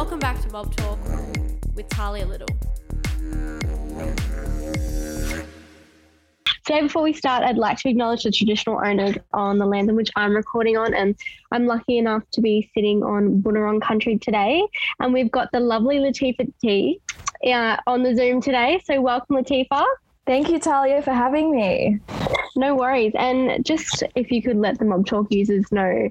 [0.00, 0.98] Welcome back to Mob Talk
[1.74, 2.48] with Talia Little.
[6.64, 9.96] Today, before we start, I'd like to acknowledge the traditional owners on the land in
[9.96, 10.94] which I'm recording on.
[10.94, 11.16] And
[11.52, 14.66] I'm lucky enough to be sitting on Boonwurrung country today.
[15.00, 16.98] And we've got the lovely Latifa Tee
[17.46, 18.80] uh, on the Zoom today.
[18.82, 19.84] So, welcome, Latifa.
[20.26, 22.00] Thank you, Talia, for having me.
[22.56, 23.12] No worries.
[23.18, 26.10] And just if you could let the Mob Talk users know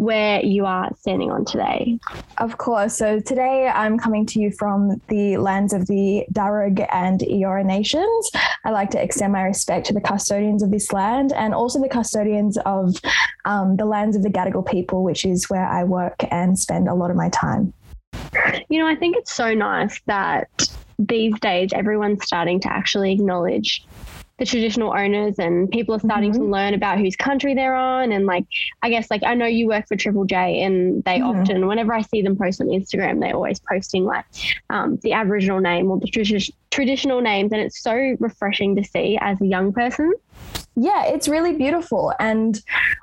[0.00, 1.98] where you are standing on today.
[2.38, 2.96] Of course.
[2.96, 8.30] So today I'm coming to you from the lands of the Darug and Eora nations.
[8.64, 11.88] I like to extend my respect to the custodians of this land and also the
[11.88, 12.96] custodians of
[13.44, 16.94] um, the lands of the Gadigal people, which is where I work and spend a
[16.94, 17.74] lot of my time.
[18.70, 20.48] You know, I think it's so nice that
[20.98, 23.84] these days everyone's starting to actually acknowledge
[24.40, 26.40] the traditional owners and people are starting mm-hmm.
[26.40, 28.46] to learn about whose country they're on and like
[28.82, 31.40] i guess like i know you work for triple j and they mm-hmm.
[31.40, 34.24] often whenever i see them post on instagram they're always posting like
[34.70, 39.18] um, the aboriginal name or the tradi- traditional names and it's so refreshing to see
[39.20, 40.12] as a young person
[40.76, 42.12] yeah, it's really beautiful.
[42.20, 42.60] And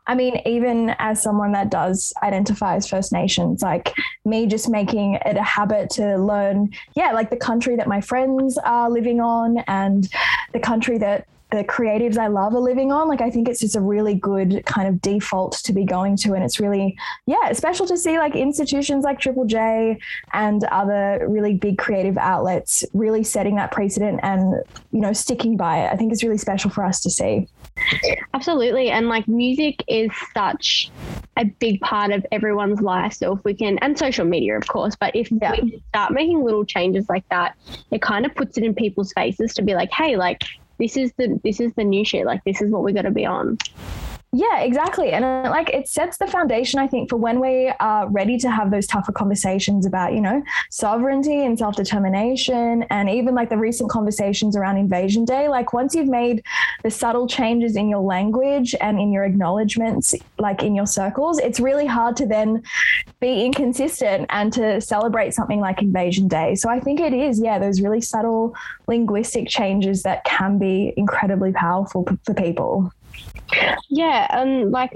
[0.08, 3.94] I mean, even as someone that does identify as First Nations, like
[4.26, 8.58] me just making it a habit to learn, yeah, like the country that my friends
[8.60, 10.08] are living on and
[10.54, 13.08] the country that the creatives I love are living on.
[13.08, 16.34] Like I think it's just a really good kind of default to be going to.
[16.34, 19.98] And it's really, yeah, special to see like institutions like Triple J
[20.34, 25.86] and other really big creative outlets really setting that precedent and, you know, sticking by
[25.86, 25.94] it.
[25.94, 27.48] I think it's really special for us to see.
[28.34, 28.90] Absolutely.
[28.90, 30.92] And like music is such
[31.38, 33.14] a big part of everyone's life.
[33.14, 35.52] So if we can, and social media, of course, but if yeah.
[35.52, 37.56] we start making little changes like that,
[37.92, 40.44] it kind of puts it in people's faces to be like, hey, like,
[40.80, 42.26] this is the this is the new shit.
[42.26, 43.58] Like this is what we got to be on.
[44.34, 45.12] Yeah, exactly.
[45.12, 48.52] And uh, like it sets the foundation, I think, for when we are ready to
[48.52, 53.58] have those tougher conversations about, you know, sovereignty and self determination, and even like the
[53.58, 55.48] recent conversations around Invasion Day.
[55.48, 56.44] Like once you've made
[56.84, 61.62] the subtle changes in your language and in your acknowledgements, like in your circles, it's
[61.62, 62.64] really hard to then
[63.22, 66.56] be inconsistent and to celebrate something like Invasion Day.
[66.56, 68.54] So I think it is, yeah, those really subtle
[68.88, 72.92] linguistic changes that can be incredibly powerful for people.
[73.90, 74.94] Yeah, and like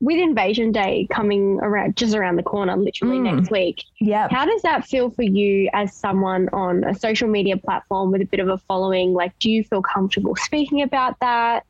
[0.00, 3.34] with Invasion Day coming around just around the corner, literally mm.
[3.34, 3.84] next week.
[4.00, 4.28] Yeah.
[4.30, 8.26] How does that feel for you as someone on a social media platform with a
[8.26, 9.14] bit of a following?
[9.14, 11.64] Like, do you feel comfortable speaking about that?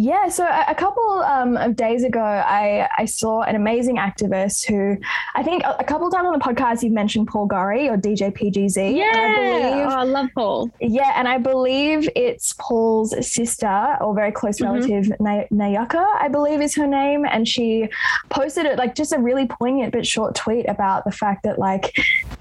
[0.00, 4.96] Yeah, so a, couple um, of days ago, I, I saw an amazing activist who
[5.34, 8.30] I think a, a couple times on the podcast you've mentioned Paul Gorry or DJ
[8.30, 8.96] PGZ.
[8.96, 10.70] Yeah, I, believe, oh, I love Paul.
[10.80, 14.72] Yeah, and I believe it's Paul's sister or very close mm-hmm.
[14.72, 15.06] relative,
[15.50, 17.88] Nayaka, I believe is her name, and she
[18.28, 21.98] posted it like just a really poignant but short tweet about the fact that like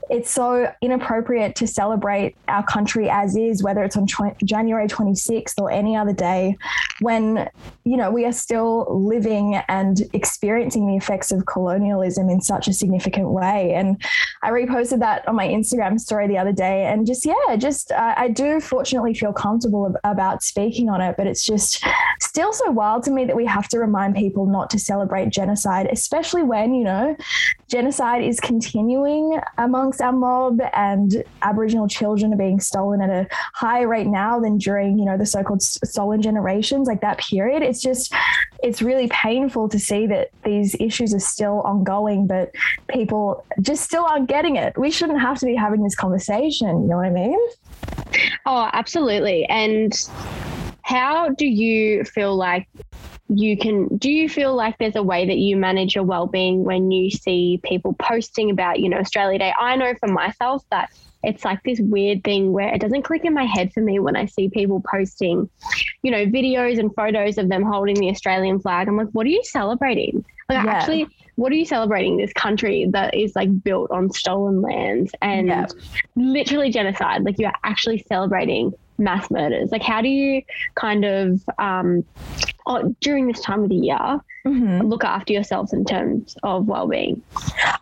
[0.09, 5.59] it's so inappropriate to celebrate our country as is, whether it's on tw- January 26th
[5.59, 6.55] or any other day,
[7.01, 7.46] when,
[7.85, 12.73] you know, we are still living and experiencing the effects of colonialism in such a
[12.73, 13.73] significant way.
[13.73, 14.01] And
[14.43, 16.85] I reposted that on my Instagram story the other day.
[16.85, 21.15] And just, yeah, just, uh, I do fortunately feel comfortable ab- about speaking on it,
[21.17, 21.83] but it's just
[22.19, 25.87] still so wild to me that we have to remind people not to celebrate genocide,
[25.91, 27.15] especially when, you know,
[27.69, 33.87] genocide is continuing amongst our mob and Aboriginal children are being stolen at a higher
[33.87, 37.36] rate now than during, you know, the so-called stolen generations, like that period.
[37.63, 38.13] It's just,
[38.63, 42.51] it's really painful to see that these issues are still ongoing, but
[42.87, 44.77] people just still aren't getting it.
[44.77, 46.83] We shouldn't have to be having this conversation.
[46.83, 47.39] You know what I mean?
[48.45, 49.45] Oh, absolutely.
[49.45, 49.93] And
[50.81, 52.67] how do you feel like
[53.29, 56.91] you can do you feel like there's a way that you manage your well-being when
[56.91, 60.89] you see people posting about you know australia day i know for myself that
[61.23, 64.15] it's like this weird thing where it doesn't click in my head for me when
[64.15, 65.49] i see people posting
[66.03, 69.29] you know videos and photos of them holding the australian flag i'm like what are
[69.29, 70.71] you celebrating like yeah.
[70.71, 75.47] actually what are you celebrating this country that is like built on stolen lands and
[75.47, 75.65] yeah.
[76.15, 80.41] literally genocide like you're actually celebrating mass murders like how do you
[80.75, 82.03] kind of um,
[82.67, 84.81] oh, during this time of the year mm-hmm.
[84.81, 87.21] look after yourselves in terms of well-being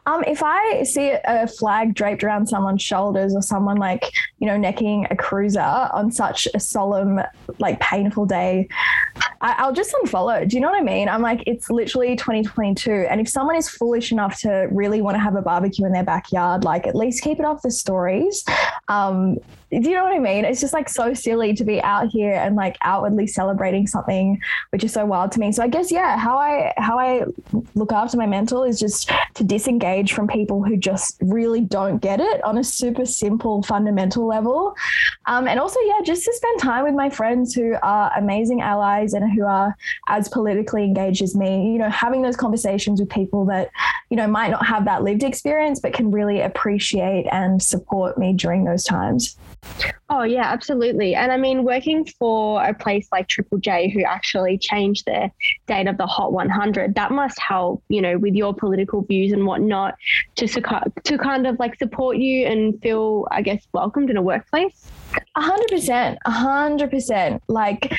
[0.06, 4.04] um, if i see a flag draped around someone's shoulders or someone like
[4.40, 7.20] you know necking a cruiser on such a solemn
[7.60, 8.68] like painful day
[9.42, 12.92] I, will just unfollow do you know what i mean i'm like it's literally 2022
[12.92, 16.04] and if someone is foolish enough to really want to have a barbecue in their
[16.04, 18.44] backyard like at least keep it off the stories
[18.88, 19.40] um,
[19.82, 20.46] do you know what I mean?
[20.46, 24.40] It's just like so silly to be out here and like outwardly celebrating something,
[24.76, 25.54] which is so wild to me.
[25.54, 27.24] So I guess yeah, how I how I
[27.76, 32.20] look after my mental is just to disengage from people who just really don't get
[32.20, 34.76] it on a super simple fundamental level,
[35.28, 39.14] um, and also yeah, just to spend time with my friends who are amazing allies
[39.14, 39.74] and who are
[40.10, 41.72] as politically engaged as me.
[41.72, 43.72] You know, having those conversations with people that
[44.10, 48.34] you know might not have that lived experience but can really appreciate and support me
[48.34, 49.38] during those times.
[50.10, 51.16] Oh, yeah, absolutely.
[51.16, 55.32] And I mean, working for a place like Triple J, who actually changed their
[55.66, 59.46] date of the Hot 100, that must help, you know, with your political views and
[59.48, 59.96] whatnot
[60.36, 64.92] to, to kind of like support you and feel, I guess, welcomed in a workplace.
[65.36, 67.42] A hundred percent, a hundred percent.
[67.48, 67.92] Like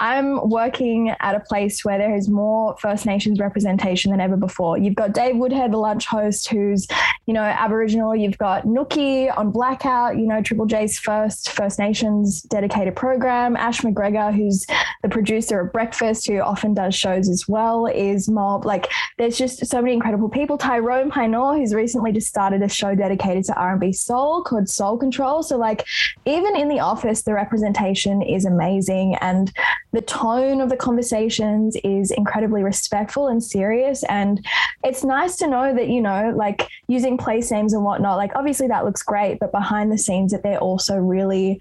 [0.00, 4.78] I'm working at a place where there is more First Nations representation than ever before.
[4.78, 6.86] You've got Dave Woodhead, the lunch host, who's,
[7.26, 8.14] you know, Aboriginal.
[8.14, 13.56] You've got Nooky on Blak Out, you know, Triple J's first First Nations dedicated program.
[13.56, 14.66] Ash McGregor, who's
[15.02, 18.64] the producer of Breakfast, who often does shows as well, is mob.
[18.64, 20.56] Like there's just so many incredible people.
[20.58, 25.42] Tyrone Pynor, who's recently just started a show dedicated to R&B soul called Soul Control.
[25.42, 25.84] So like
[26.24, 29.52] even in the office, the representation is amazing and
[29.92, 34.04] the tone of the conversations is incredibly respectful and serious.
[34.04, 34.44] And
[34.84, 38.68] it's nice to know that, you know, like using place names and whatnot, like obviously
[38.68, 41.58] that looks great, but behind the scenes that they're also really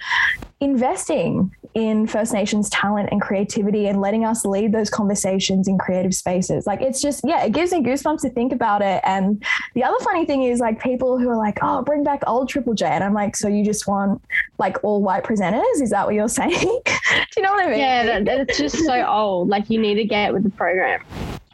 [0.59, 6.15] investing in First Nations talent and creativity and letting us lead those conversations in creative
[6.15, 6.65] spaces.
[6.65, 8.99] Like it's just, yeah, it gives me goosebumps to think about it.
[9.03, 9.45] And
[9.75, 12.73] the other funny thing is like people who are like, oh, bring back old Triple
[12.73, 12.87] J.
[12.87, 14.23] And I'm like, so you just want
[14.57, 15.79] like all white presenters?
[15.79, 16.51] Is that what you're saying?
[16.57, 17.79] Do you know what I mean?
[17.79, 19.49] Yeah, that, it's just so old.
[19.49, 21.03] Like you need to get with the program.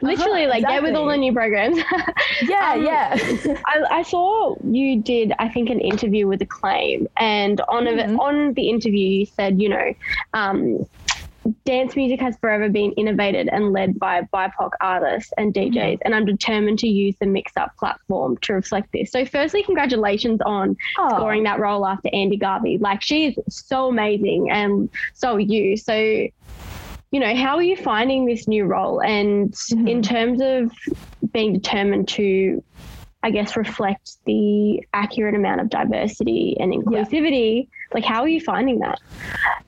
[0.04, 0.76] Literally, uh-huh, like exactly.
[0.76, 1.78] get with all the new programs.
[2.42, 3.18] yeah, um, yeah.
[3.66, 8.16] I, I, saw you did, I think, an interview with Acclaim, and on mm-hmm.
[8.16, 9.94] a, on the interview, you said, you know,
[10.34, 10.86] um,
[11.66, 16.02] dance music has forever been innovated and led by BIPOC artists and DJs, mm-hmm.
[16.04, 19.10] and I'm determined to use the Mix Up platform to reflect this.
[19.10, 21.10] So, firstly, congratulations on oh.
[21.16, 22.78] scoring that role after Andy Garvey.
[22.78, 25.78] Like, she's so amazing, and so are you.
[25.78, 26.28] So,
[27.14, 29.00] you know, how are you finding this new role?
[29.00, 29.88] And mm-hmm.
[29.88, 30.72] in terms of
[31.32, 32.64] being determined to,
[33.22, 37.68] I guess, reflect the accurate amount of diversity and inclusivity.
[37.68, 39.00] Yeah like, how are you finding that?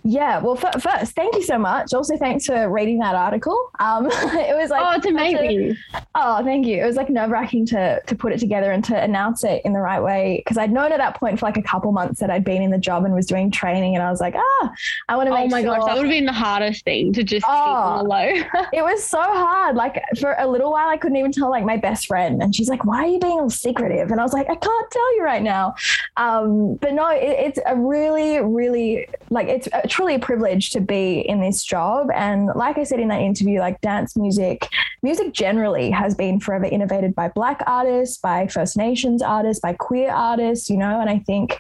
[0.08, 1.92] Yeah, well, f- first, thank you so much.
[1.92, 3.72] Also, thanks for reading that article.
[3.80, 5.76] Um, it was like, oh, it's amazing.
[5.96, 6.84] A, oh, thank you.
[6.84, 9.74] It was like nerve wracking to to put it together and to announce it in
[9.74, 12.30] the right way because I'd known at that point for like a couple months that
[12.30, 14.72] I'd been in the job and was doing training, and I was like, ah,
[15.10, 15.34] I want to.
[15.34, 15.46] make.
[15.46, 15.76] Oh my sure.
[15.76, 18.64] gosh, that would have been the hardest thing to just oh, keep low.
[18.74, 19.76] it was so hard.
[19.76, 22.70] Like for a little while, I couldn't even tell like my best friend, and she's
[22.70, 25.24] like, "Why are you being all secretive?" And I was like, "I can't tell you
[25.24, 25.74] right now."
[26.18, 30.72] Um, but no, it, it's a really really, really like it's a, truly a privilege
[30.72, 32.10] to be in this job.
[32.14, 34.68] And like I said in that interview, like dance music,
[35.02, 40.12] music generally has been forever innovated by Black artists, by First Nations artists, by queer
[40.12, 41.00] artists, you know.
[41.00, 41.58] And I think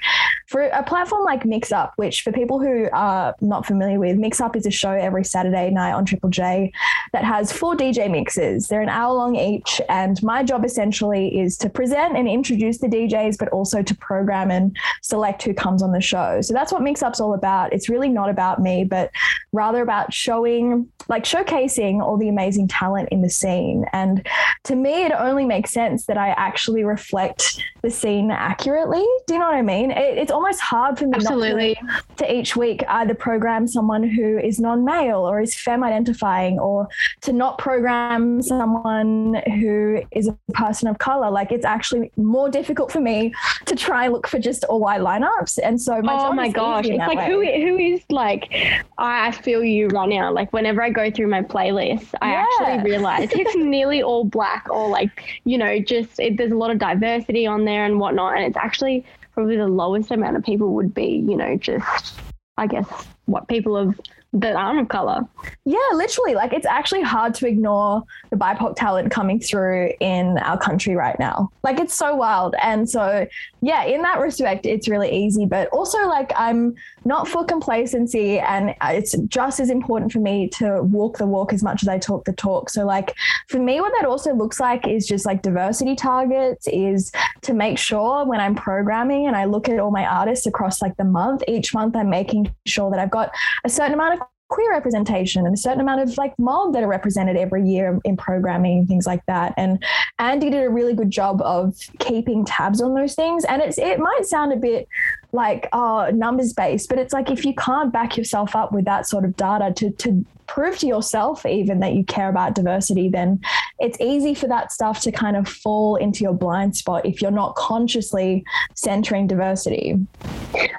[0.47, 4.39] for a platform like Mix Up, which for people who are not familiar with, Mix
[4.39, 6.71] Up is a show every Saturday night on Triple J
[7.13, 8.67] that has four DJ mixes.
[8.67, 9.81] They're an hour long each.
[9.89, 14.51] And my job essentially is to present and introduce the DJs, but also to program
[14.51, 16.41] and select who comes on the show.
[16.45, 17.73] So that's what Mix Up's all about.
[17.73, 19.11] It's really not about me, but
[19.51, 23.85] rather about showing, like showcasing all the amazing talent in the scene.
[23.93, 24.27] And
[24.65, 29.05] to me, it only makes sense that I actually reflect the scene accurately.
[29.27, 29.91] Do you know what I mean?
[29.91, 31.75] It, it's almost hard for me Absolutely.
[31.75, 36.87] To, to each week either program someone who is non-male or is femme identifying or
[37.21, 41.29] to not program someone who is a person of color.
[41.29, 43.33] Like it's actually more difficult for me
[43.65, 45.59] to try and look for just all white lineups.
[45.63, 47.61] And so my oh my gosh, it's like way.
[47.61, 48.53] who who is like
[48.97, 50.31] I feel you right now.
[50.31, 52.45] Like whenever I go through my playlist, I yeah.
[52.45, 56.71] actually realize it's nearly all black or like you know just it, there's a lot
[56.71, 60.73] of diversity on there and whatnot, and it's actually probably the lowest amount of people
[60.73, 62.19] would be you know just
[62.57, 62.87] I guess
[63.25, 63.99] what people of
[64.35, 65.21] that aren't of color.
[65.63, 66.35] Yeah, literally.
[66.35, 71.17] Like it's actually hard to ignore the BIPOC talent coming through in our country right
[71.17, 71.49] now.
[71.63, 72.53] Like it's so wild.
[72.61, 73.25] And so,
[73.65, 75.47] yeah, in that respect, it's really easy.
[75.47, 78.37] But also, like, I'm not for complacency.
[78.37, 81.87] And uh, it's just as important for me to walk the walk as much as
[81.87, 82.69] I talk the talk.
[82.69, 83.15] So, like,
[83.47, 87.79] for me, what that also looks like is just like diversity targets, is to make
[87.79, 91.41] sure when I'm programming and I look at all my artists across like the month,
[91.47, 93.31] each month, I'm making sure that I've got
[93.63, 96.87] a certain amount of queer representation and a certain amount of like mob that are
[96.87, 99.53] represented every year in programming things like that.
[99.57, 99.83] And
[100.17, 103.43] Andy did a really good job of keeping tabs on those things.
[103.43, 104.87] And it's it might sound a bit
[105.33, 109.05] like oh numbers based but it's like if you can't back yourself up with that
[109.05, 113.39] sort of data to to prove to yourself even that you care about diversity then
[113.79, 117.31] it's easy for that stuff to kind of fall into your blind spot if you're
[117.31, 119.99] not consciously centering diversity.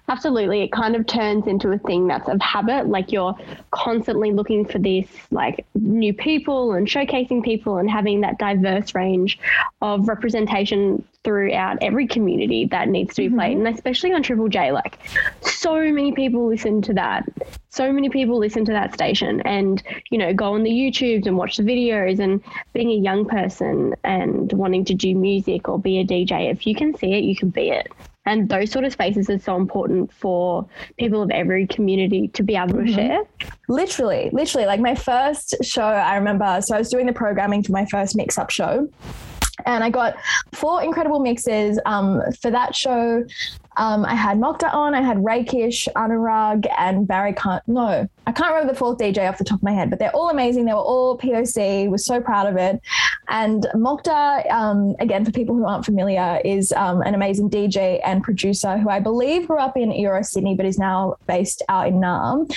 [0.08, 0.62] Absolutely.
[0.62, 3.37] It kind of turns into a thing that's of habit like you're
[3.70, 9.38] constantly looking for this like new people and showcasing people and having that diverse range
[9.82, 13.37] of representation throughout every community that needs to be mm-hmm.
[13.37, 15.00] played and especially on triple j like
[15.40, 17.25] so many people listen to that
[17.76, 21.37] so many people listen to that station and you know go on the youtubes and
[21.37, 22.42] watch the videos and
[22.73, 26.75] being a young person and wanting to do music or be a dj if you
[26.75, 27.92] can see it you can be it
[28.25, 30.66] and those sort of spaces are so important for
[30.99, 32.95] people of every community to be able to mm-hmm.
[32.95, 33.23] share
[33.68, 37.73] literally literally like my first show i remember so i was doing the programming for
[37.73, 38.88] my first mix up show
[39.64, 40.16] and I got
[40.52, 43.25] four incredible mixes um, for that show.
[43.76, 47.33] Um, I had Moktar on, I had Rakish, Anurag, and Barry.
[47.33, 47.61] Khan.
[47.66, 50.14] no, I can't remember the fourth DJ off the top of my head, but they're
[50.14, 50.64] all amazing.
[50.64, 51.88] They were all POC.
[51.88, 52.80] Was so proud of it.
[53.28, 58.23] And Moktar, um, again, for people who aren't familiar, is um, an amazing DJ and
[58.23, 61.95] producer who I believe grew up in Euro Sydney, but is now based out in
[61.95, 62.52] Naarm.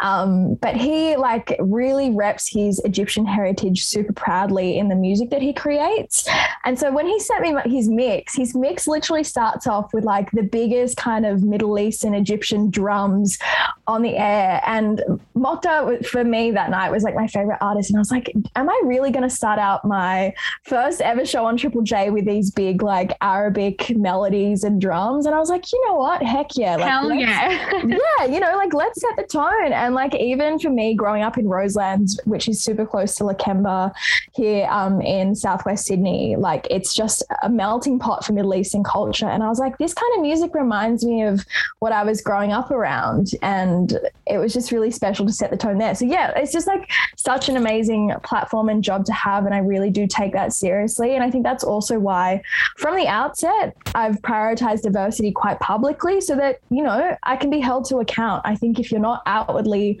[0.00, 5.40] Um, but he like really reps his Egyptian heritage super proudly in the music that
[5.40, 6.28] he creates.
[6.64, 10.30] And so when he sent me his mix, his mix literally starts off with like
[10.32, 13.38] the biggest kind of Middle Eastern Egyptian drums
[13.86, 14.60] on the air.
[14.66, 15.02] And
[15.36, 17.90] Moktar for me that night was like my favorite artist.
[17.90, 21.44] And I was like, am I really going to start out my first ever show
[21.44, 25.26] on Triple J with these big like Arabic melodies and drums?
[25.26, 26.22] And I was like, you know what?
[26.22, 26.76] Heck yeah.
[26.76, 27.70] Like, Hell yeah.
[27.86, 29.72] yeah, you know, like let's set the tone.
[29.72, 33.92] And like even for me growing up in Roselands, which is super close to Lakemba
[34.32, 39.28] here um, in Southwest Sydney, like it's just a melting pot for Middle Eastern culture.
[39.28, 41.44] And I was like, this kind of music reminds me of
[41.78, 43.30] what I was growing up around.
[43.42, 45.94] And it was just really special to set the tone there.
[45.94, 49.46] So yeah, it's just like such an amazing platform and job to have.
[49.46, 51.14] And I really do take that seriously.
[51.14, 52.42] And I think that's also why
[52.76, 57.60] from the outset, I've prioritized diversity quite publicly so that, you know, I can be
[57.60, 58.42] held to account.
[58.44, 59.98] I think if you're not outwardly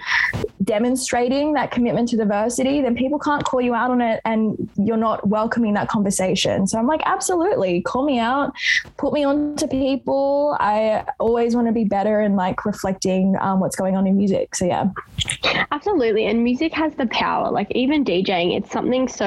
[0.62, 4.96] demonstrating that commitment to diversity, then people can't call you out on it and you're
[4.96, 6.66] not welcoming that conversation.
[6.66, 8.54] So I'm like, absolutely, call me out,
[8.96, 10.56] put me on to people.
[10.60, 14.54] I always want to be better and like reflecting um, what's going on in music.
[14.54, 14.86] So yeah.
[15.70, 16.26] Absolutely.
[16.26, 17.50] And music has the power.
[17.50, 19.26] Like even DJing, it's something so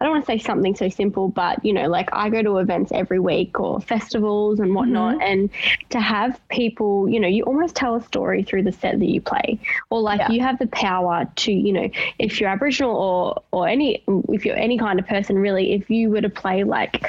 [0.00, 2.56] I don't want to say something so simple, but you know, like I go to
[2.58, 5.22] events every week or festivals and whatnot, mm-hmm.
[5.22, 5.50] and
[5.90, 9.20] to have people, you know, you almost tell a story through the set that you
[9.20, 10.30] play, or like yeah.
[10.30, 14.56] you have the power to, you know, if you're Aboriginal or or any if you're
[14.56, 17.06] any kind of person, really, if you were to play like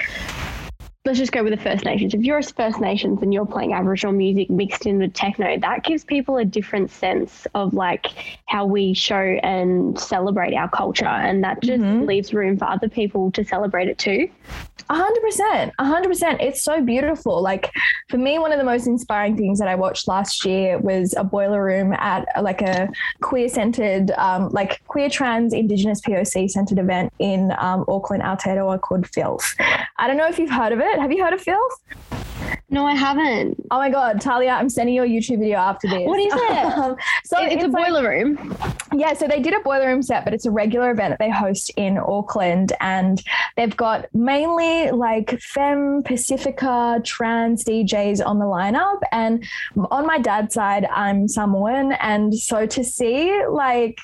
[1.05, 2.13] let's just go with the First Nations.
[2.13, 5.83] If you're a First Nations and you're playing Aboriginal music mixed in with techno, that
[5.83, 8.05] gives people a different sense of like
[8.45, 11.05] how we show and celebrate our culture.
[11.05, 12.05] And that just mm-hmm.
[12.05, 14.29] leaves room for other people to celebrate it too.
[14.89, 16.39] A hundred percent, a hundred percent.
[16.39, 17.41] It's so beautiful.
[17.41, 17.71] Like
[18.09, 21.23] for me, one of the most inspiring things that I watched last year was a
[21.23, 22.89] boiler room at like a
[23.21, 29.07] queer centered, um, like queer trans indigenous POC centered event in um, Auckland, Aotearoa called
[29.07, 29.55] Filth.
[29.97, 30.90] I don't know if you've heard of it.
[30.99, 31.81] Have you heard of Filth?
[32.69, 33.57] No, I haven't.
[33.69, 36.07] Oh my god, Talia, I'm sending you a YouTube video after this.
[36.07, 36.51] What is it?
[36.77, 38.55] um, so it's, it's a like, boiler room.
[38.93, 41.29] Yeah, so they did a boiler room set, but it's a regular event that they
[41.29, 43.21] host in Auckland, and
[43.57, 48.99] they've got mainly like femme, Pacifica, trans DJs on the lineup.
[49.11, 49.45] And
[49.89, 53.99] on my dad's side, I'm Samoan, and so to see like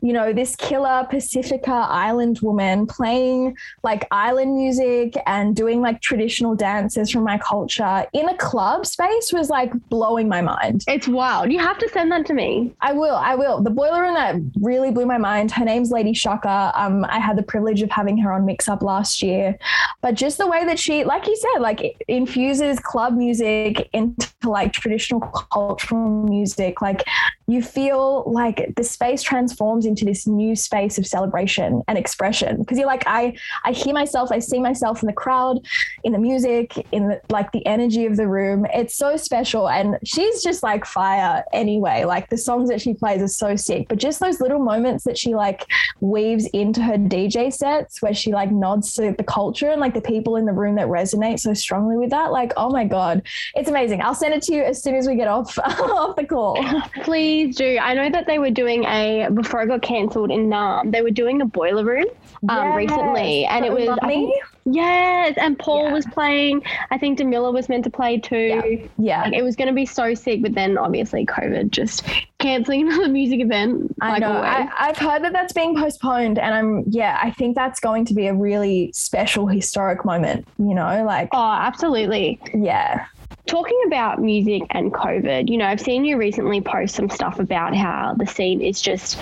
[0.00, 6.54] you know this killer Pacifica island woman playing like island music and doing like traditional
[6.54, 10.84] dances from my culture in a club space was like blowing my mind.
[10.86, 11.52] It's wild.
[11.52, 12.74] You have to send that to me.
[12.80, 13.16] I will.
[13.16, 13.62] I will.
[13.62, 15.50] The boiler room that really blew my mind.
[15.50, 16.72] Her name's Lady Shocker.
[16.74, 19.58] Um, I had the privilege of having her on Mix Up last year,
[20.00, 24.72] but just the way that she, like you said, like infuses club music into like
[24.72, 26.80] traditional cultural music.
[26.80, 27.04] Like
[27.46, 32.78] you feel like the space transforms into this new space of celebration and expression because
[32.78, 35.58] you're like I I hear myself, I see myself in the crowd,
[36.04, 38.66] in the music, in the, like the energy of the room.
[38.74, 39.68] It's so special.
[39.68, 42.04] And she's just like fire anyway.
[42.04, 43.86] Like the songs that she plays are so sick.
[43.88, 45.64] But just those little moments that she like
[46.00, 50.00] weaves into her DJ sets where she like nods to the culture and like the
[50.00, 52.32] people in the room that resonate so strongly with that.
[52.32, 53.22] Like, oh my God,
[53.54, 54.02] it's amazing.
[54.02, 56.56] I'll send it to you as soon as we get off off the call.
[57.02, 57.78] Please do.
[57.80, 60.90] I know that they were doing a before it got cancelled in Naarm.
[60.92, 62.06] They were doing a boiler room
[62.48, 65.92] um, recently, and it was I think, yes, and Paul Yeah.
[65.92, 66.62] was playing.
[66.90, 68.88] I think Demilla was meant to play too.
[68.98, 69.24] Yeah.
[69.24, 72.04] Like, it was going to be so sick, but then obviously COVID just
[72.38, 73.94] canceling another music event.
[74.00, 74.32] I like know.
[74.32, 74.44] always.
[74.44, 77.18] I, I've heard that that's being postponed, and I'm yeah.
[77.22, 80.46] I think that's going to be a really special historic moment.
[80.58, 82.40] You know, like oh, absolutely.
[82.54, 83.06] yeah,
[83.46, 87.74] Talking about music and COVID, you know, I've seen you recently post some stuff about
[87.74, 89.18] how the scene is just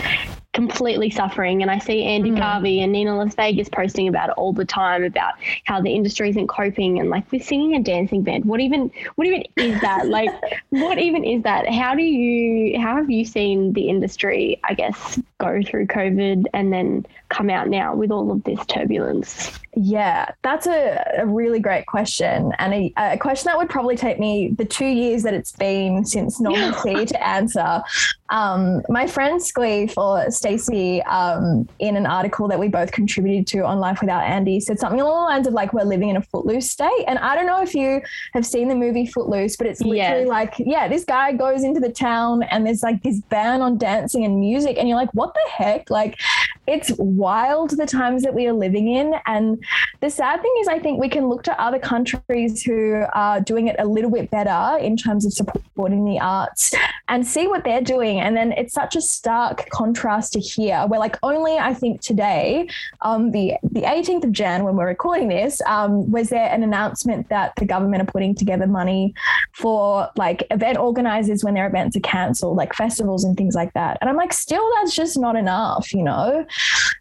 [0.56, 1.62] completely suffering.
[1.62, 2.38] And I see Andy Mm.
[2.38, 5.34] Garvey and Nina Las Vegas posting about it all the time about
[5.64, 8.44] how the industry isn't coping and like with singing and dancing band.
[8.46, 10.08] What even what even is that?
[10.18, 10.30] like
[10.70, 11.68] what even is that?
[11.68, 16.72] How do you how have you seen the industry, I guess, go through COVID and
[16.72, 19.58] then come out now with all of this turbulence?
[19.78, 20.30] yeah.
[20.42, 24.48] That's a, a really great question, and a, a question that would probably take me
[24.56, 27.82] the two years that it's been since normalcy to answer.
[28.30, 33.64] Um, my friend Squee for Stacey, um, in an article that we both contributed to
[33.64, 36.22] on Life Without Andy, said something along the lines of like we're living in a
[36.22, 37.04] footloose state.
[37.06, 38.00] And I don't know if you
[38.32, 40.26] have seen the movie Footloose, but it's literally Yes.
[40.28, 44.24] like, yeah, this guy goes into the town and there's like this ban on dancing
[44.24, 45.90] and music, and you're like, what the heck?
[45.90, 46.18] Like,
[46.66, 49.14] it's wild the times that we are living in.
[49.26, 49.62] And
[50.00, 53.68] the sad thing is, I think we can look to other countries who are doing
[53.68, 56.74] it a little bit better in terms of supporting the arts
[57.08, 58.20] and see what they're doing.
[58.20, 62.68] And then it's such a stark contrast to here, where like only I think today,
[63.02, 67.28] um, the the 18th of Jan, when we're recording this, um, was there an announcement
[67.28, 69.14] that the government are putting together money
[69.52, 73.98] for like event organizers when their events are cancelled, like festivals and things like that.
[74.00, 76.46] And I'm like, still, that's just not enough, you know.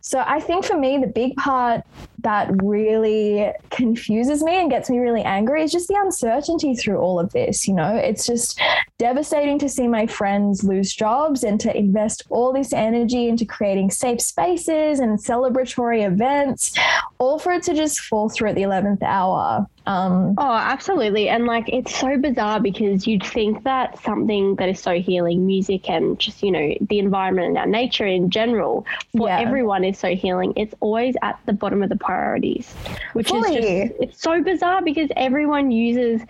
[0.07, 1.81] So I think for me, the big part
[2.25, 7.19] that really confuses me and gets me really angry is just the uncertainty through all
[7.19, 7.67] of this.
[7.67, 8.59] You know, it's just
[8.97, 13.91] devastating to see my friends lose jobs and to invest all this energy into creating
[13.91, 16.75] safe spaces and celebratory events,
[17.19, 19.67] all for it to just fall through at the 11th hour.
[19.87, 21.29] Um, Oh, absolutely.
[21.29, 25.87] And like it's so bizarre because you'd think that something that is so healing, music
[25.91, 28.83] and just, you know, the environment and our nature in general,
[29.15, 29.39] for Yeah.
[29.41, 30.53] everyone is so healing.
[30.55, 32.73] It's always at the bottom of the priorities,
[33.13, 33.67] which is just,
[33.99, 36.21] it's so bizarre because everyone uses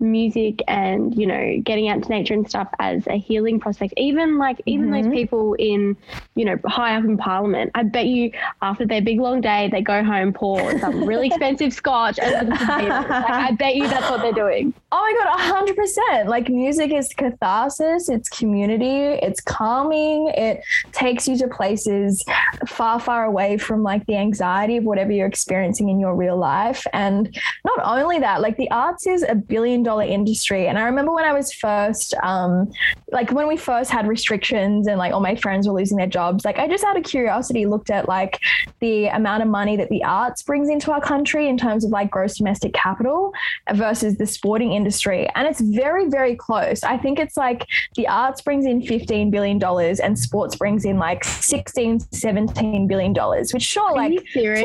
[0.00, 3.92] music and, you know, getting out to nature and stuff as a healing prospect.
[3.96, 5.12] Even like, even those Mhm.
[5.12, 5.96] people in,
[6.34, 9.80] you know, high up in parliament, I bet you after their big long day, they
[9.80, 13.08] go home, pour some really expensive scotch and listen to Beatles.
[13.08, 14.72] Like, I bet you that's what they're doing.
[14.90, 16.28] Oh my god, hundred percent.
[16.28, 20.62] Like music is catharsis, it's community, it's calming, it
[20.92, 22.24] takes you to places
[22.66, 26.86] far, far away from like the anxiety of whatever you're experiencing in your real life.
[26.92, 30.66] And not only that, like the arts is a billion dollar industry.
[30.68, 32.70] And I remember when I was first um
[33.10, 36.44] like when we first had restrictions and like all my friends were losing their jobs,
[36.44, 38.40] like I just out of curiosity looked at like
[38.80, 42.10] the amount of money that the arts brings into our country in terms of like
[42.10, 43.32] gross domestic capital
[43.74, 45.28] versus the sporting industry.
[45.34, 46.82] And it's very, very close.
[46.82, 47.66] I think it's like
[47.96, 49.62] the arts brings in $15 billion
[50.02, 54.60] and sports brings in like 16, 17 billion dollars, which sure, Are like serious?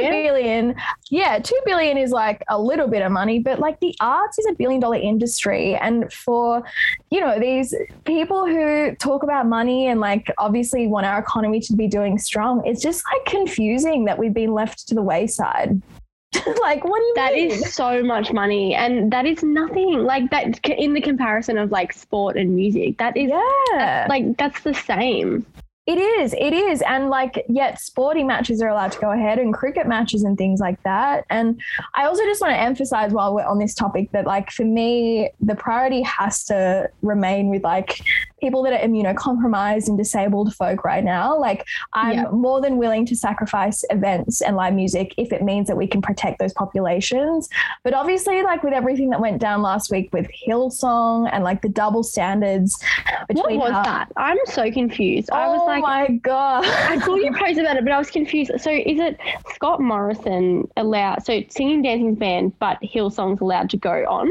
[0.47, 0.75] Billion.
[1.09, 4.45] Yeah, two billion is like a little bit of money, but like the arts is
[4.49, 5.75] a billion dollar industry.
[5.75, 6.63] And for,
[7.09, 7.73] you know, these
[8.05, 12.65] people who talk about money and like obviously want our economy to be doing strong,
[12.65, 15.81] it's just like confusing that we've been left to the wayside.
[16.61, 17.51] like, what do you That mean?
[17.51, 20.03] is so much money, and that is nothing.
[20.03, 22.97] Like that in the comparison of like sport and music.
[22.97, 23.31] That is
[23.73, 24.07] yeah.
[24.09, 25.45] like that's the same.
[25.87, 26.81] It is, it is.
[26.81, 30.59] And like, yet sporting matches are allowed to go ahead and cricket matches and things
[30.59, 31.25] like that.
[31.29, 31.61] And
[31.95, 35.29] I also just want to emphasize while we're on this topic that, like, for me,
[35.39, 38.01] the priority has to remain with like
[38.41, 41.35] people that are immunocompromised and disabled folk right now.
[41.39, 42.23] Like, I'm Yeah.
[42.31, 46.01] more than willing to sacrifice events and live music if it means that we can
[46.01, 47.49] protect those populations.
[47.83, 51.69] But obviously, like, with everything that went down last week with Hillsong and like the
[51.69, 52.77] double standards
[53.27, 53.57] between.
[53.59, 54.11] What was how- that?
[54.17, 55.31] I'm so confused.
[55.31, 56.65] I was oh like, my god!
[56.65, 58.51] I saw you post about it, but I was confused.
[58.59, 59.17] So is it
[59.53, 61.25] Scott Morrison allowed?
[61.25, 64.29] So singing, dancing's banned, but Hillsong's allowed to go on.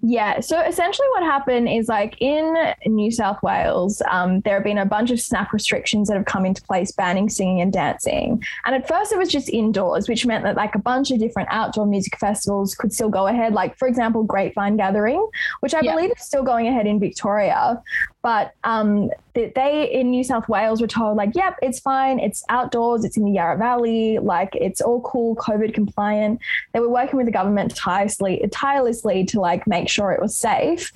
[0.00, 0.40] Yeah.
[0.40, 2.54] So essentially, what happened is like in
[2.86, 6.44] New South Wales, um, there have been a bunch of snap restrictions that have come
[6.44, 8.42] into place banning singing and dancing.
[8.66, 11.48] And at first, it was just indoors, which meant that like a bunch of different
[11.50, 13.54] outdoor music festivals could still go ahead.
[13.54, 15.26] Like, for example, Grapevine Gathering,
[15.60, 15.94] which I Yeah.
[15.94, 17.82] believe is still going ahead in Victoria.
[18.22, 22.18] But um, they, in New South Wales were told like, yep, it's fine.
[22.18, 23.04] It's outdoors.
[23.04, 24.18] It's in the Yarra Valley.
[24.18, 26.40] Like it's all cool, COVID compliant.
[26.72, 30.92] They were working with the government tirelessly, tirelessly to like make sure it was safe.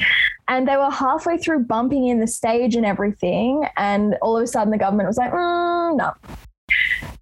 [0.48, 3.66] And they were halfway through bumping in the stage and everything.
[3.76, 6.12] And all of a sudden the government was like, mm, no,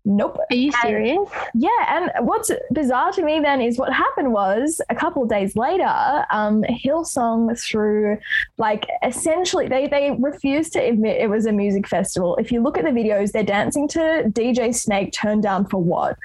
[0.05, 0.39] Nope.
[0.51, 1.19] Are you serious?
[1.19, 1.69] And, yeah.
[1.89, 6.25] And what's bizarre to me then is what happened was a couple of days later,
[6.31, 8.19] um, Hillsong through
[8.57, 12.37] like essentially they they refused to admit it was a music festival.
[12.37, 16.17] If you look at the videos, they're dancing to DJ Snake turned down for what?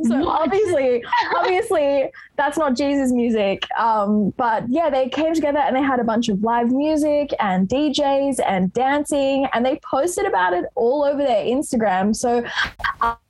[0.00, 1.04] So obviously,
[1.36, 3.66] obviously, that's not Jesus music.
[3.78, 7.68] Um, but yeah, they came together and they had a bunch of live music and
[7.68, 12.16] DJs and dancing, and they posted about it all over their Instagram.
[12.16, 12.44] So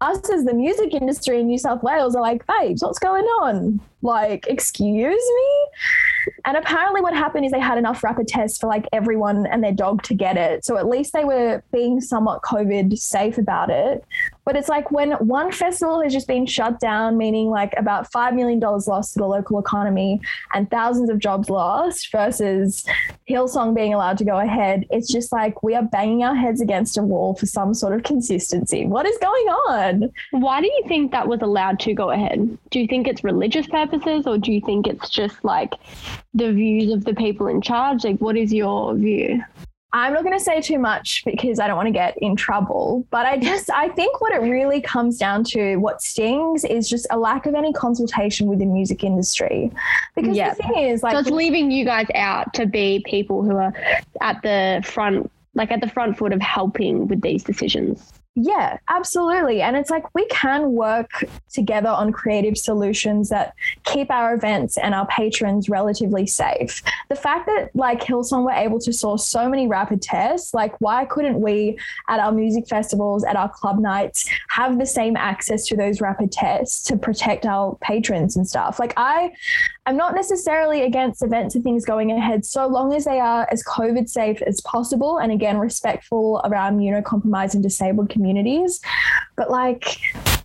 [0.01, 3.81] us as the music industry in New South Wales are like, babes, what's going on?
[4.02, 5.66] Like, excuse me?
[6.44, 9.72] And apparently, what happened is they had enough rapid tests for like everyone and their
[9.72, 10.64] dog to get it.
[10.64, 14.04] So at least they were being somewhat COVID safe about it.
[14.44, 18.34] But it's like when one festival has just been shut down, meaning like about $5
[18.34, 20.20] million lost to the local economy
[20.52, 22.84] and thousands of jobs lost versus
[23.30, 26.98] Hillsong being allowed to go ahead, it's just like we are banging our heads against
[26.98, 28.84] a wall for some sort of consistency.
[28.84, 30.12] What is going on?
[30.32, 32.58] Why do you think that was allowed to go ahead?
[32.70, 35.74] Do you think it's religious purposes or do you think it's just like
[36.35, 38.05] the views of the people in charge?
[38.05, 39.42] Like, what is your view?
[39.94, 43.07] I'm not going to say too much because I don't want to get in trouble,
[43.11, 47.07] but I just I think what it really comes down to what stings is just
[47.11, 49.70] a lack of any consultation with the music industry.
[50.16, 53.57] Because the thing is like so it's leaving you guys out to be people who
[53.57, 53.74] are
[54.22, 58.14] at the front like at the front foot of helping with these decisions.
[58.34, 59.60] Yeah, absolutely.
[59.60, 61.10] And it's like we can work
[61.52, 66.82] together on creative solutions that keep our events and our patrons relatively safe.
[67.10, 71.04] The fact that like Hillsong were able to source so many rapid tests, like why
[71.04, 75.76] couldn't we at our music festivals, at our club nights, have the same access to
[75.76, 78.78] those rapid tests to protect our patrons and stuff?
[78.78, 79.32] Like I
[79.84, 83.64] I'm not necessarily against events and things going ahead so long as they are as
[83.64, 88.21] COVID safe as possible and again respectful of our immunocompromised and disabled communities.
[89.37, 89.85] But like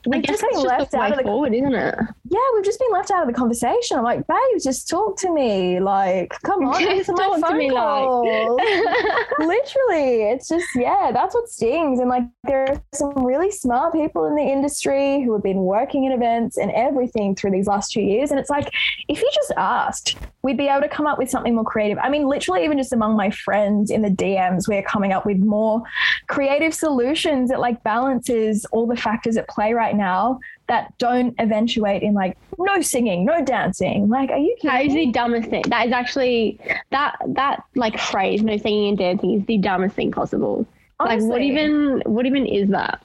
[0.06, 1.96] we've just been left out of the forward, isn't it?
[2.30, 3.98] Yeah, we've just been left out of the conversation.
[3.98, 5.80] I'm like, babe, just talk to me.
[5.80, 7.72] Like, come on, just talk to me.
[7.72, 8.08] Like,
[9.40, 12.00] literally, it's just yeah, that's what stings.
[12.00, 16.06] And like, there are some really smart people in the industry who have been working
[16.06, 18.32] in events and everything through these last two years.
[18.32, 18.72] And it's like,
[19.08, 21.98] if you just asked, we'd be able to come up with something more creative.
[21.98, 25.38] I mean, literally, even just among my friends in the DMs, we're coming up with
[25.38, 25.82] more
[26.28, 32.04] creative solutions that like balances all the factors at play right now that don't eventuate
[32.04, 34.10] in like no singing, no dancing.
[34.10, 34.78] Like, are you kidding?
[34.78, 35.64] That is the dumbest thing.
[35.68, 36.60] That is actually
[36.92, 40.66] that that like phrase, no singing and dancing, is the dumbest thing possible.
[41.00, 43.02] Honestly, like, what even what even is that?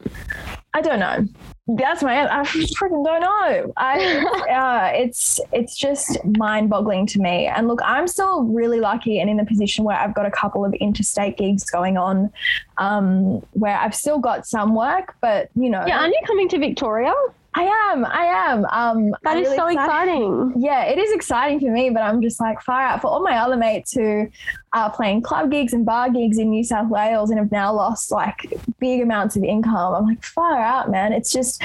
[0.74, 1.26] I don't know.
[1.76, 2.24] That's my.
[2.24, 3.72] I freaking don't know.
[3.76, 4.38] I.
[4.52, 7.46] Uh, it's it's just mind boggling to me.
[7.46, 10.64] And look, I'm still really lucky and in the position where I've got a couple
[10.64, 12.30] of interstate gigs going on,
[12.76, 15.84] um, where I've still got some work, but you know.
[15.86, 17.14] Yeah, aren't you coming to Victoria?
[17.54, 18.04] I am.
[18.06, 18.64] I am.
[18.66, 20.54] Um, that is really so exciting.
[20.56, 23.36] Yeah, it is exciting for me, but I'm just like far out for all my
[23.36, 24.28] other mates who
[24.72, 28.10] are playing club gigs and bar gigs in New South Wales and have now lost
[28.10, 28.46] like
[28.78, 29.94] big amounts of income.
[29.94, 31.12] I'm like far out, man.
[31.12, 31.62] It's just,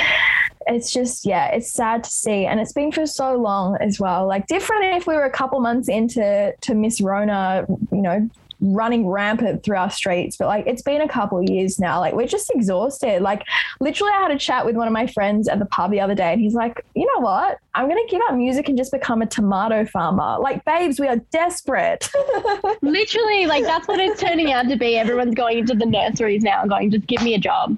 [0.68, 4.28] it's just, yeah, it's sad to see, and it's been for so long as well.
[4.28, 9.08] Like different if we were a couple months into to Miss Rona, you know, running
[9.08, 10.38] rampant through our streets.
[10.38, 12.00] But like it's been a couple years now.
[12.00, 13.22] Like we're just exhausted.
[13.22, 13.44] Like
[13.80, 16.16] literally, I had a chat with one of my friends at the pub the other
[16.16, 17.60] day, and he's like, you know what?
[17.76, 20.38] I'm gonna give up music and just become a tomato farmer.
[20.40, 22.10] Like, babes, we are desperate.
[22.82, 24.98] literally, like that's what it's turning out to be.
[24.98, 27.78] Everyone's going into the nurseries now, and going, just give me a job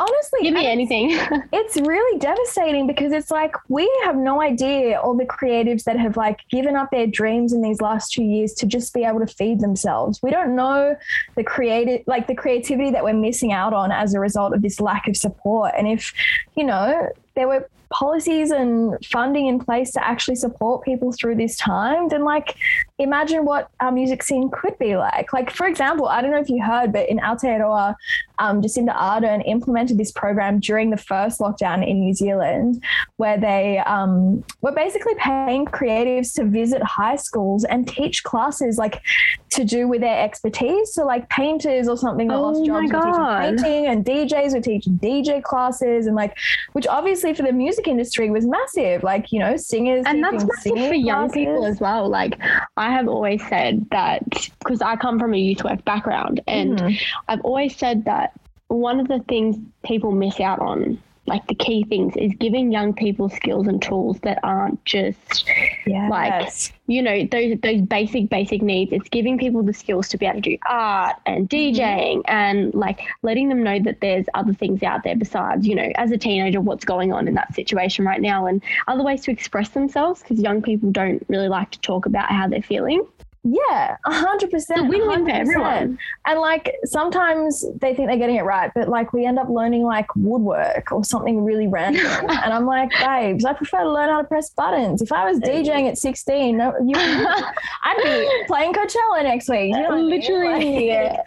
[0.00, 1.10] honestly give me anything.
[1.52, 6.16] it's really devastating because it's like we have no idea all the creatives that have
[6.16, 9.26] like given up their dreams in these last two years to just be able to
[9.26, 10.22] feed themselves.
[10.22, 10.96] We don't know
[11.36, 14.80] the creative like the creativity that we're missing out on as a result of this
[14.80, 15.72] lack of support.
[15.76, 16.12] And if
[16.54, 21.56] you know there were policies and funding in place to actually support people through this
[21.56, 22.56] time, then like
[22.98, 25.32] imagine what our music scene could be like.
[25.32, 27.94] Like for example, I don't know if you heard, but in Aotearoa,
[28.38, 32.82] um, Jacinda Ardern implemented this program during the first lockdown in New Zealand,
[33.16, 39.02] where they um, were basically paying creatives to visit high schools and teach classes like
[39.50, 40.94] to do with their expertise.
[40.94, 44.60] So like painters or something that oh lost jobs were teaching painting, and DJs were
[44.60, 46.36] teaching DJ classes, and like
[46.72, 49.02] which obviously for the music industry was massive.
[49.02, 52.08] Like you know, singers and that's massive for young people as well.
[52.08, 52.38] Like
[52.76, 54.22] I have always said that
[54.60, 57.00] because I come from a youth work background, and Mhm.
[57.28, 58.32] I've always said that
[58.68, 60.98] one of the things people miss out on,
[61.30, 65.48] like the key things, is giving young people skills and tools that aren't just
[65.86, 66.08] Yeah.
[66.08, 66.52] like
[66.86, 68.92] you know those those basic basic needs.
[68.92, 71.80] It's giving people the skills to be able to do art and mm-hmm.
[71.80, 75.88] djing and like letting them know that there's other things out there besides you know
[75.94, 79.30] as a teenager what's going on in that situation right now and other ways to
[79.30, 83.06] express themselves because young people don't really like to talk about how they're feeling
[83.42, 84.88] Yeah, a hundred percent.
[84.88, 89.24] win-win for everyone And like sometimes they think they're getting it right, but like we
[89.24, 92.04] end up learning like woodwork or something really random.
[92.28, 95.00] and I'm like, babes, I prefer to learn how to press buttons.
[95.00, 99.74] If I was DJing at 16, no, you, I'd be playing Coachella next week.
[99.74, 100.10] You know what I mean?
[100.10, 101.18] Literally, Like,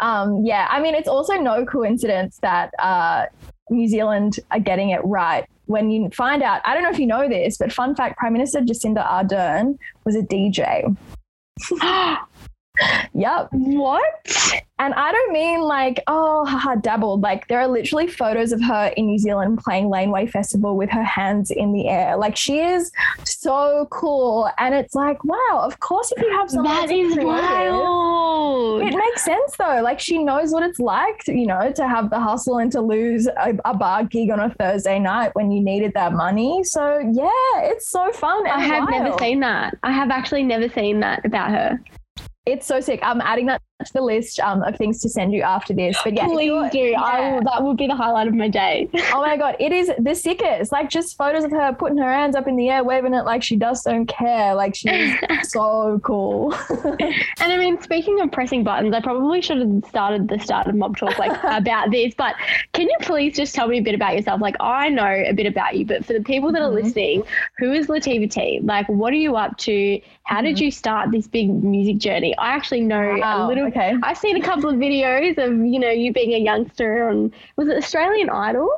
[0.00, 0.66] um, yeah.
[0.68, 3.24] I mean, it's also no coincidence that uh,
[3.70, 5.46] New Zealand are getting it right.
[5.64, 8.34] When you find out, I don't know if you know this, but fun fact: Prime
[8.34, 10.94] Minister Jacinda Ardern was a DJ.
[11.80, 12.26] 啊
[13.14, 13.48] Yep.
[13.52, 14.02] what
[14.80, 17.20] And I don't mean like, oh, haha, dabbled.
[17.22, 21.04] Like, there are literally photos of her in New Zealand playing Laneway Festival with her
[21.04, 22.16] hands in the air.
[22.16, 22.90] Like, she is
[23.22, 24.50] so cool.
[24.58, 29.24] And it's like, wow, of course, if you have someone that's creative, wild It makes
[29.24, 29.80] sense though.
[29.80, 32.80] Like, she knows what it's like, to, you know, to have the hustle and to
[32.80, 36.64] lose a, a bar gig on a Thursday night when you needed that money.
[36.64, 37.30] So, yeah,
[37.70, 38.46] it's so fun.
[38.48, 41.78] i have never seen that i have actually never seen that about her
[42.46, 43.00] It's so sick.
[43.02, 45.98] I'm adding that to the list um, of things to send you after this.
[46.04, 49.20] But yeah, please do I will, that would be the highlight of my day oh
[49.20, 50.70] my god, it is the sickest.
[50.72, 53.42] Like just photos of her putting her hands up in the air, waving it like
[53.42, 54.54] she does don't care.
[54.54, 55.14] Like she's
[55.50, 56.54] so cool.
[57.40, 60.74] And I mean, speaking of pressing buttons, I probably should have started the start of
[60.74, 62.14] Mob Talk like about this.
[62.16, 62.36] But
[62.72, 64.40] can you please just tell me a bit about yourself?
[64.40, 66.82] Like, I know a bit about you, but for the people that are Mhm.
[66.84, 67.24] listening,
[67.58, 68.60] who is Latifa Tee?
[68.62, 70.00] Like, what are you up to?
[70.24, 72.36] How did you start this big music journey?
[72.38, 73.66] I actually know a little.
[73.66, 73.94] okay.
[74.02, 77.68] I've seen a couple of videos of you know you being a youngster on was
[77.68, 78.70] it Australian Idol?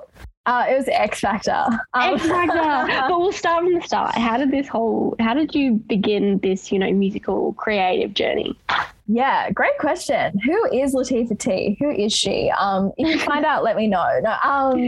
[0.47, 1.65] Uh, it was X Factor.
[1.95, 3.09] Um, X Factor.
[3.09, 4.15] but we'll start from the start.
[4.15, 5.17] How did this whole?
[5.21, 8.59] How did you begin this you know musical creative journey?
[9.09, 10.37] Yeah, great question.
[10.41, 11.77] Who is Latifa Tee?
[11.81, 12.51] Who is she?
[12.59, 14.05] Um, if you find out, let me know.
[14.21, 14.81] No, um,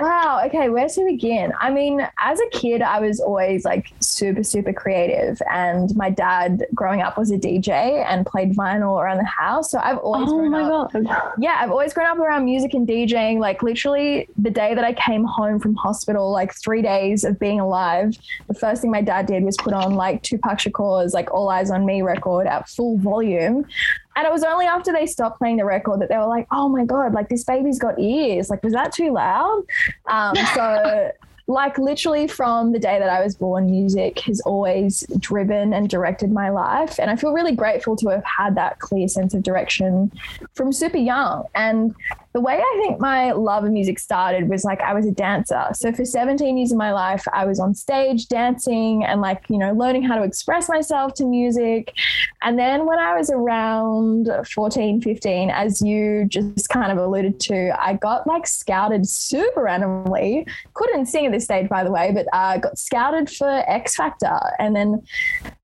[0.00, 0.40] wow.
[0.46, 1.52] Okay, where to begin?
[1.60, 6.64] I mean, as a kid, I was always like super, super creative, and my dad,
[6.74, 7.68] growing up, was a DJ
[8.08, 9.70] and played vinyl around the house.
[9.70, 11.32] So I've always Oh grown my up god.
[11.38, 13.38] yeah, I've always grown up around music and DJing.
[13.38, 17.60] Like literally the day that I came home from hospital, like three days of being
[17.60, 18.16] alive,
[18.48, 21.70] the first thing my dad did was put on like Tupac Shakur's like All Eyez
[21.70, 23.41] on Me record at full volume.
[23.44, 26.68] And it was only after they stopped playing the record that they were like, oh
[26.68, 28.50] my God, like this baby's got ears.
[28.50, 29.62] Like, was that too loud?
[30.06, 31.10] Um, so
[31.46, 36.30] like literally from the day that I was born, music has always driven and directed
[36.30, 36.98] my life.
[36.98, 40.12] And I feel really grateful to have had that clear sense of direction
[40.54, 41.44] from super young.
[41.54, 41.94] And
[42.32, 45.66] the way I think my love of music started was like I was a dancer.
[45.74, 49.58] So for 17 years of my life, I was on stage dancing and like, you
[49.58, 51.92] know, learning how to express myself to music.
[52.40, 57.72] And then when I was around 14, 15, as you just kind of alluded to,
[57.78, 60.46] I got like scouted super randomly.
[60.72, 64.38] Couldn't sing at this stage, by the way, but uh, got scouted for X Factor.
[64.58, 65.02] And then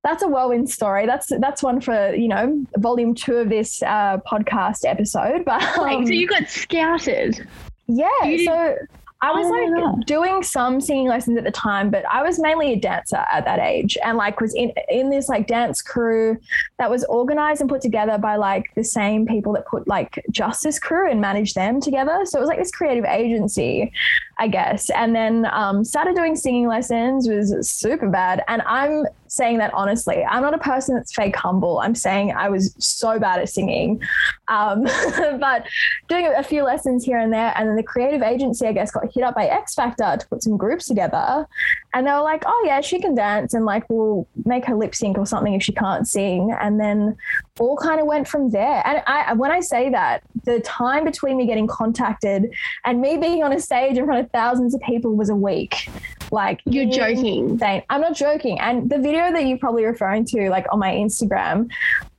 [0.04, 1.06] that's a whirlwind story.
[1.06, 5.44] That's that's one for you know volume two of this uh, podcast episode.
[5.44, 7.46] But Wait, um, so you got scouted?
[7.86, 8.76] yeah, you so
[9.20, 12.72] I was Oh like doing some singing lessons at the time, but I was mainly
[12.72, 16.38] a dancer at that age, and like was in in this like dance crew
[16.78, 20.78] that was organized and put together by like the same people that put like Justice
[20.78, 22.20] Crew and managed them together.
[22.26, 23.92] So it was like this creative agency,
[24.38, 24.88] I guess.
[24.90, 30.24] And then um, started doing singing lessons was super bad, and I'm saying that honestly.
[30.24, 31.80] I'm not a person that's fake humble.
[31.80, 34.00] I'm saying I was so bad at singing,
[34.48, 34.82] um,
[35.40, 35.66] but
[36.08, 39.12] doing a few lessons here and there, and then the creative agency, I guess, got
[39.12, 41.46] hit up by X Factor to put some groups together,
[41.92, 44.94] and they were like, "Oh yeah, she can dance, and like we'll make her lip
[44.94, 47.16] sync or something if she can't sing," and then
[47.58, 48.86] all kind of went from there.
[48.86, 53.42] And I, when I say that, the time between me getting contacted and me being
[53.42, 55.88] on a stage in front of thousands of people was a week.
[56.30, 57.50] Like You're joking.
[57.50, 57.82] insane.
[57.88, 58.60] I'm not joking.
[58.60, 61.70] And the video that you're probably referring to, like on my Instagram,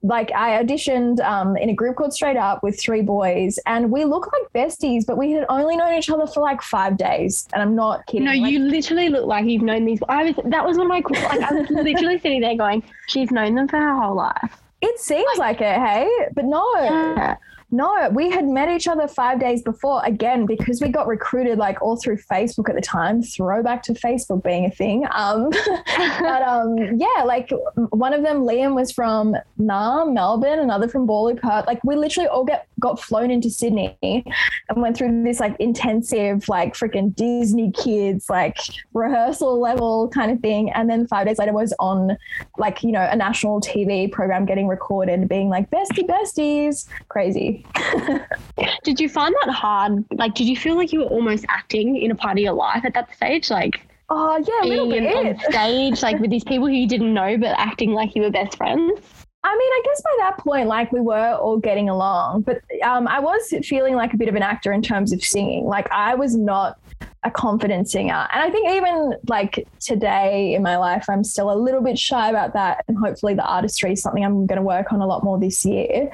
[0.02, 4.06] like I auditioned um, in a group called Straight Up with three boys, and we
[4.06, 7.48] look like besties, but we had only known each other for like five days.
[7.54, 8.26] And I'm not kidding.
[8.26, 10.00] No, Like, you literally look like you've known these.
[10.08, 10.36] I was.
[10.46, 11.04] That was one of my.
[11.08, 14.98] Like, I was literally sitting there going, "She's known them for her whole life." It
[15.00, 16.66] seems like, it, hey, but no.
[16.78, 17.36] Yeah.
[17.72, 20.02] No, we had met each other five days before.
[20.04, 23.22] Again, because we got recruited like all through Facebook at the time.
[23.22, 25.06] Throwback to Facebook being a thing.
[25.12, 25.50] Um,
[26.20, 27.52] but um, yeah, like
[27.92, 30.60] one of them, Liam, was from Naarm, Melbourne.
[30.60, 31.68] Another from Boorloo Perth.
[31.68, 36.50] Like we literally all get got flown into Sydney and went through this like intensive,
[36.50, 38.58] like freaking Disney kids like
[38.94, 40.72] rehearsal level kind of thing.
[40.72, 42.18] And then five days later was on
[42.58, 47.59] like you know a national TV program getting recorded, being like bestie besties, crazy.
[48.84, 50.04] Did you find that hard?
[50.12, 52.84] Like, did you feel like you were almost acting in a part of your life
[52.86, 53.50] at that stage?
[53.50, 55.06] Like, Oh yeah, a little bit.
[55.16, 58.32] on stage, like with these people who you didn't know, but acting like you were
[58.32, 59.00] best friends?
[59.44, 63.08] I mean, I guess by that point, like we were all getting along, but um,
[63.08, 65.66] I was feeling like a bit of an actor in terms of singing.
[65.66, 66.78] Like I was not
[67.24, 71.56] a confident singer, and I think even like today in my life, I'm still a
[71.56, 72.86] little bit shy about that.
[72.88, 75.66] And hopefully, the artistry is something I'm going to work on a lot more this
[75.66, 76.12] year.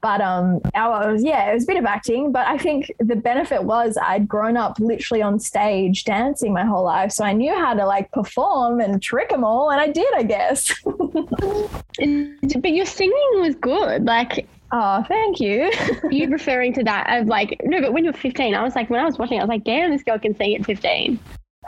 [0.00, 3.64] But um, was yeah, it was a bit of acting, but I think the benefit
[3.64, 7.74] was I'd grown up literally on stage dancing my whole life, so I knew how
[7.74, 10.72] to like perform and trick them all, and I did, I guess.
[12.60, 14.04] But your singing was good.
[14.04, 15.72] Like, oh, thank you.
[16.10, 19.00] you referring to that of like, no, but when you're 15, I was like, when
[19.00, 21.18] I was watching, I was like, damn, this girl can sing at 15.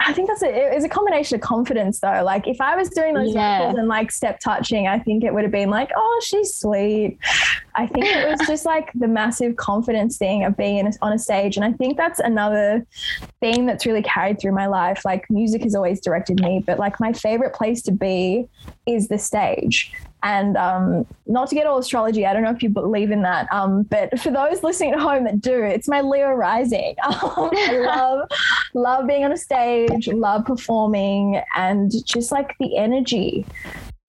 [0.00, 2.22] I think that's a, it's a combination of confidence though.
[2.24, 3.68] Like if I was doing those Yeah.
[3.68, 7.18] and like step touching, I think it would have been like, oh, she's sweet.
[7.74, 11.56] I think it was just like the massive confidence thing of being on a stage.
[11.56, 12.86] And I think that's another
[13.40, 15.04] thing that's really carried through my life.
[15.04, 18.48] Like music has always directed me, but like my favorite place to be
[18.86, 19.92] is the stage.
[20.22, 23.52] And um, not to get all astrology, I don't know if you believe in that.
[23.52, 26.94] Um, but for those listening at home that do, it's my Leo rising.
[27.02, 28.28] I love
[28.74, 33.44] love being on a stage, love performing, and just like the energy.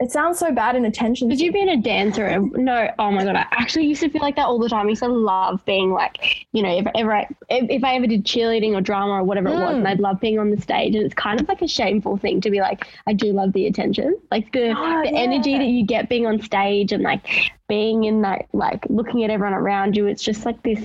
[0.03, 1.29] It sounds so bad in attention.
[1.29, 2.37] Did you being a dancer?
[2.37, 4.87] No, oh my god, I actually used to feel like that all the time.
[4.87, 8.05] I used to love being like, you know, if ever I, if, if I ever
[8.05, 9.77] did cheerleading or drama or whatever it was, Mm.
[9.77, 12.41] and I'd love being on the stage, and it's kind of like a shameful thing
[12.41, 15.85] to be like, I do love the attention, like the Oh, the energy that you
[15.85, 20.07] get being on stage and like being in that like looking at everyone around you.
[20.07, 20.81] It's just like this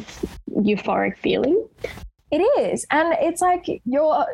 [0.49, 1.67] euphoric feeling.
[2.31, 2.87] It is.
[2.91, 4.27] And it's like your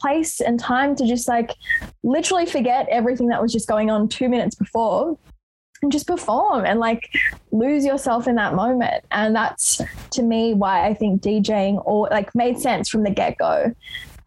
[0.00, 1.54] place and time to just like
[2.02, 5.18] literally forget everything that was just going on two minutes before
[5.82, 7.10] and just perform and like
[7.50, 9.04] lose yourself in that moment.
[9.10, 9.80] And that's
[10.12, 13.74] to me why I think DJing or like made sense from the get go.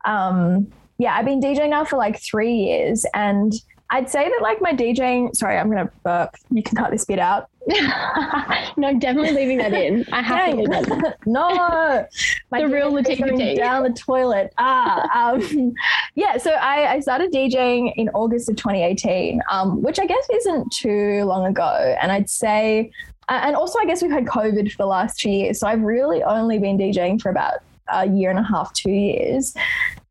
[0.05, 3.53] Um, yeah, I've been DJing now for like three years and
[3.89, 6.35] I'd say that like my DJing, sorry, I'm going to burp.
[6.51, 7.49] You can cut this bit out.
[8.77, 10.05] no, I'm definitely leaving that in.
[10.11, 11.13] I have to leave that in.
[11.25, 12.07] no,
[12.51, 13.55] my The real DJ is Latifa going tea.
[13.55, 14.53] down the toilet.
[14.59, 15.73] Ah, um,
[16.15, 16.37] yeah.
[16.37, 21.23] So I, I started DJing in August of 2018, um, which I guess isn't too
[21.23, 21.95] long ago.
[21.99, 22.91] And I'd say,
[23.29, 26.21] and also I guess we've had COVID for the last two years, so I've really
[26.21, 27.55] only been DJing for about
[27.87, 29.55] a year and a half, two years.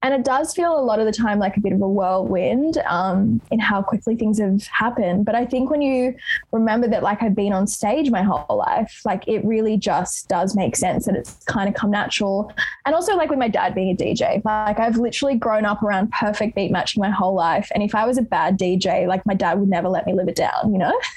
[0.05, 2.77] And it does feel a lot of the time like a bit of a whirlwind
[2.87, 5.25] um, in how quickly things have happened.
[5.25, 6.14] But I think when you
[6.53, 10.55] remember that, like, I've been on stage my whole life, like, it really just does
[10.55, 12.53] make sense that it's kind of come natural.
[12.85, 16.12] And also, like, with my dad being a DJ, like, I've literally grown up around
[16.12, 17.73] perfect beat matching my whole life.
[17.75, 20.29] And if I was a bad DJ, like, my dad would never let me live
[20.29, 20.93] it down, you know?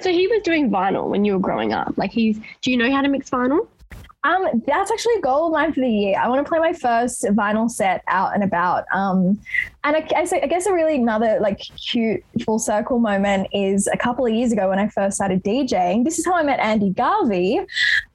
[0.00, 1.92] so he was doing vinyl when you were growing up.
[1.98, 2.38] Like he's.
[2.62, 3.66] Do you know how to mix vinyl?
[4.26, 6.18] Um, that's actually a goal of mine for the year.
[6.18, 8.84] I want to play my first vinyl set out and about.
[8.92, 9.38] Um,
[9.84, 13.96] and I, I, I guess a really another like cute full circle moment is a
[13.96, 16.02] couple of years ago when I first started DJing.
[16.02, 17.60] This is how I met Andy Garvey.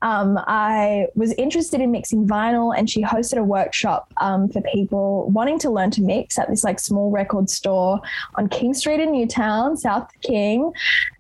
[0.01, 5.29] Um, I was interested in mixing vinyl, and she hosted a workshop um, for people
[5.29, 8.01] wanting to learn to mix at this like small record store
[8.35, 10.71] on King Street in Newtown, South King.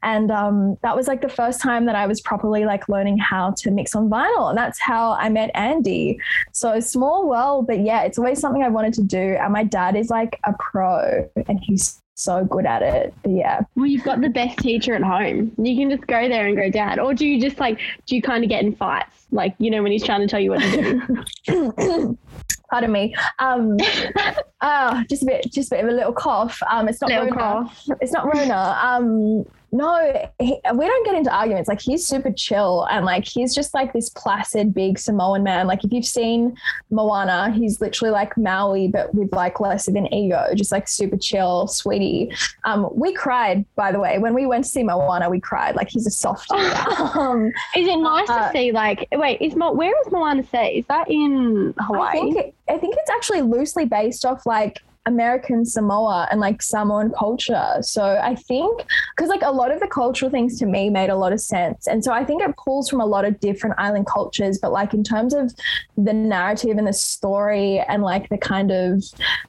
[0.03, 3.51] And um, that was like the first time that I was properly like learning how
[3.51, 4.49] to mix on vinyl.
[4.49, 6.19] And that's how I met Andy.
[6.51, 9.37] So small world, but yeah, it's always something I wanted to do.
[9.39, 13.13] And my dad is like a pro and he's so good at it.
[13.23, 13.61] But yeah.
[13.75, 15.51] Well, you've got the best teacher at home.
[15.57, 16.99] You can just go there and go, Dad.
[16.99, 19.27] Or do you just like, do you kind of get in fights?
[19.31, 22.17] Like, you know, when he's trying to tell you what to do.
[22.71, 23.13] Pardon me.
[23.39, 23.75] Um,
[24.61, 26.57] uh, just a bit, just a bit of a little cough.
[26.69, 27.37] Um, it's not Little Rona.
[27.37, 27.85] cough.
[27.99, 28.77] It's not Rona.
[28.81, 31.69] Um, no, he, we don't get into arguments.
[31.69, 35.65] Like he's super chill and like he's just like this placid, big Samoan man.
[35.65, 36.57] Like if you've seen
[36.89, 41.15] Moana, he's literally like Maui, but with like less of an ego, just like super
[41.15, 42.31] chill, sweetie.
[42.65, 45.29] Um, we cried, by the way, when we went to see Moana.
[45.29, 45.75] We cried.
[45.75, 46.53] Like he's a softie.
[47.17, 50.73] um, Is it nice Uh, to see, like, wait, is Mo- where is Moana set?
[50.73, 52.09] Is that in Hawaii?
[52.09, 56.61] I think it, I think it's actually loosely based off like American Samoa and like
[56.61, 57.77] Samoan culture.
[57.81, 58.85] So I think
[59.15, 61.87] because like a lot of the cultural things to me made a lot of sense.
[61.87, 64.93] And so I think it pulls from a lot of different island cultures, but like
[64.93, 65.53] in terms of
[65.97, 69.03] the narrative and the story and like the kind of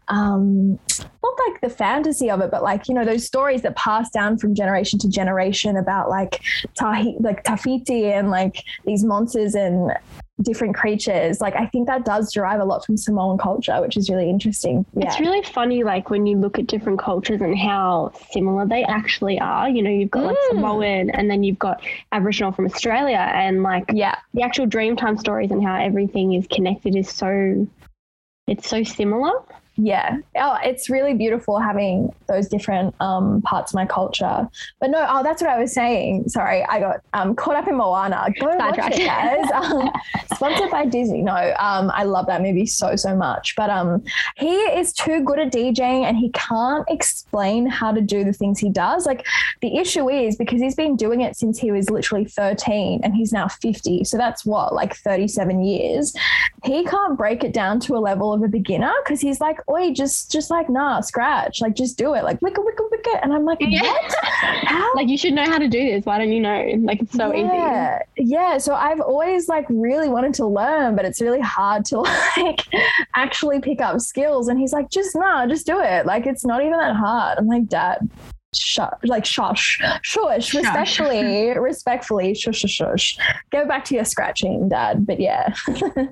[0.09, 0.79] um
[1.23, 4.39] not like the fantasy of it, but like, you know, those stories that pass down
[4.39, 6.43] from generation to generation about like
[6.79, 9.93] Tahi like Te Fiti and like these monsters and
[10.41, 11.41] different creatures.
[11.41, 14.85] Like I think that does derive a lot from Samoan culture, which is really interesting.
[14.95, 15.07] Yeah.
[15.07, 19.39] It's really funny, like when you look at different cultures and how similar they actually
[19.41, 19.69] are.
[19.69, 20.29] You know, you've got mm.
[20.29, 25.19] like Samoan, and then you've got Aboriginal from Australia, and like yeah, the actual Dreamtime
[25.19, 27.67] stories and how everything is connected is so.
[28.49, 29.33] It's so similar
[29.77, 30.19] yeah.
[30.37, 34.49] Oh it's really beautiful having those different um, parts of my culture.
[34.81, 36.29] But no oh that's what i was saying.
[36.29, 38.27] Sorry i got um, caught up in moana.
[38.39, 39.49] Go watch it guys.
[39.63, 39.91] Um,
[40.35, 41.23] sponsored by disney.
[41.23, 43.55] No um, i love that movie so so much.
[43.57, 44.03] But um,
[44.37, 48.59] he is too good at djing and he can't explain how to do the things
[48.59, 49.07] he does.
[49.07, 49.27] Like
[49.61, 53.33] the issue is because he's been doing it since he was literally 13 and he's
[53.33, 56.15] now 50 so that's what like 37 years.
[56.65, 59.93] He can't break it down to a level of a beginner because he's like oi,
[59.93, 63.45] just just like nah, scratch, like just do it, like wicka wicka wicka, and I'm
[63.45, 63.83] like, yeah.
[63.83, 64.15] what?
[64.65, 64.95] How?
[64.95, 66.05] Like you should know how to do this.
[66.05, 66.73] Why don't you know?
[66.79, 67.43] Like it's so easy.
[67.45, 67.99] yeah.
[68.17, 68.31] easy.
[68.31, 68.59] Yeah.
[68.59, 72.01] So I've always like really wanted to learn, but it's really hard to
[72.37, 72.67] like
[73.15, 74.49] actually pick up skills.
[74.49, 76.07] And he's like, just nah, just do it.
[76.07, 77.39] Like it's not even that hard.
[77.39, 78.09] I'm like, Dad,
[78.55, 83.19] shush, like shush, shush, respectfully, respectfully, shush, shush, shush.
[83.51, 85.07] Go back to your scratching, Dad.
[85.07, 85.53] But yeah.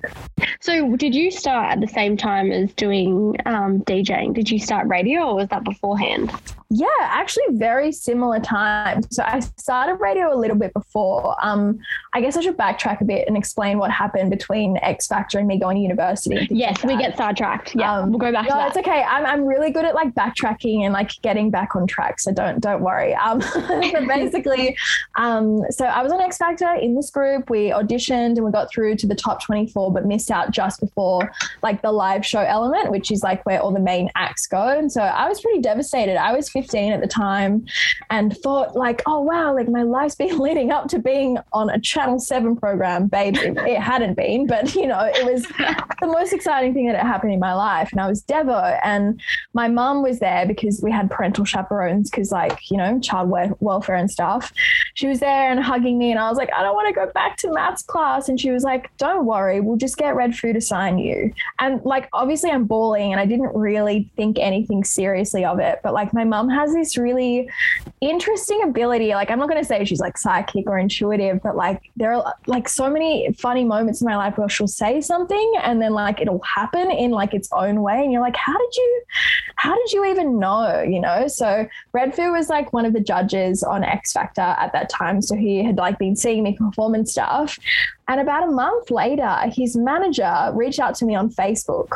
[0.61, 4.35] so, did you start at the same time as doing um, DJing?
[4.35, 6.33] Did you start radio, or was that beforehand?
[6.73, 9.03] Yeah, actually, very similar time.
[9.11, 11.35] So I started radio a little bit before.
[11.43, 11.81] Um,
[12.15, 15.49] I guess I should backtrack a bit and explain what happened between X Factor and
[15.49, 16.47] me going to university.
[16.49, 17.75] Yes, we get sidetracked.
[17.75, 18.45] Yeah, um, we'll go back.
[18.45, 18.69] No, to that.
[18.69, 19.03] it's okay.
[19.03, 22.21] I'm I'm really good at like backtracking and like getting back on track.
[22.21, 23.15] So don't don't worry.
[23.15, 24.77] Um, but basically,
[25.17, 27.51] um, so I was on X Factor in this group.
[27.51, 31.33] We auditioned and we got through to the top 24, but missed out just before
[31.65, 34.69] like the live show element, which is like where all the main acts go.
[34.69, 36.17] And so I was pretty devastated.
[36.17, 37.65] I was 15 at the time
[38.11, 41.81] and thought like, oh wow, like my life's been leading up to being on a
[41.81, 43.37] Channel 7 program, babe.
[43.37, 45.43] It, hadn't been, but you know, it was
[46.01, 47.91] the most exciting thing that had happened in my life.
[47.93, 49.21] And I was Devo and
[49.55, 53.31] my mum was there because we had parental chaperones because like, you know, child
[53.61, 54.53] welfare and stuff.
[54.95, 57.11] She was there and hugging me and I was like, I don't want to go
[57.13, 58.29] back to maths class.
[58.29, 61.33] And she was like, don't worry, we'll just get Red Foo to sign you.
[61.59, 65.81] And like, obviously I'm bawling and I didn't really think anything seriously of it.
[65.83, 67.49] But like my mum has this really
[68.01, 69.11] interesting ability.
[69.11, 72.35] Like, I'm not going to say she's like psychic or intuitive, but like, there are
[72.47, 76.21] like so many funny moments in my life where she'll say something and then like
[76.21, 78.03] it'll happen in like its own way.
[78.03, 79.03] And you're like, how did you,
[79.57, 80.83] how did you even know?
[80.83, 81.29] You know?
[81.29, 85.23] So Red Foo was like one of the judges on X Factor at that time.
[85.23, 87.59] So he had like been seeing me perform and stuff.
[88.09, 91.89] And about a month later, his manager reached out to me on Facebook.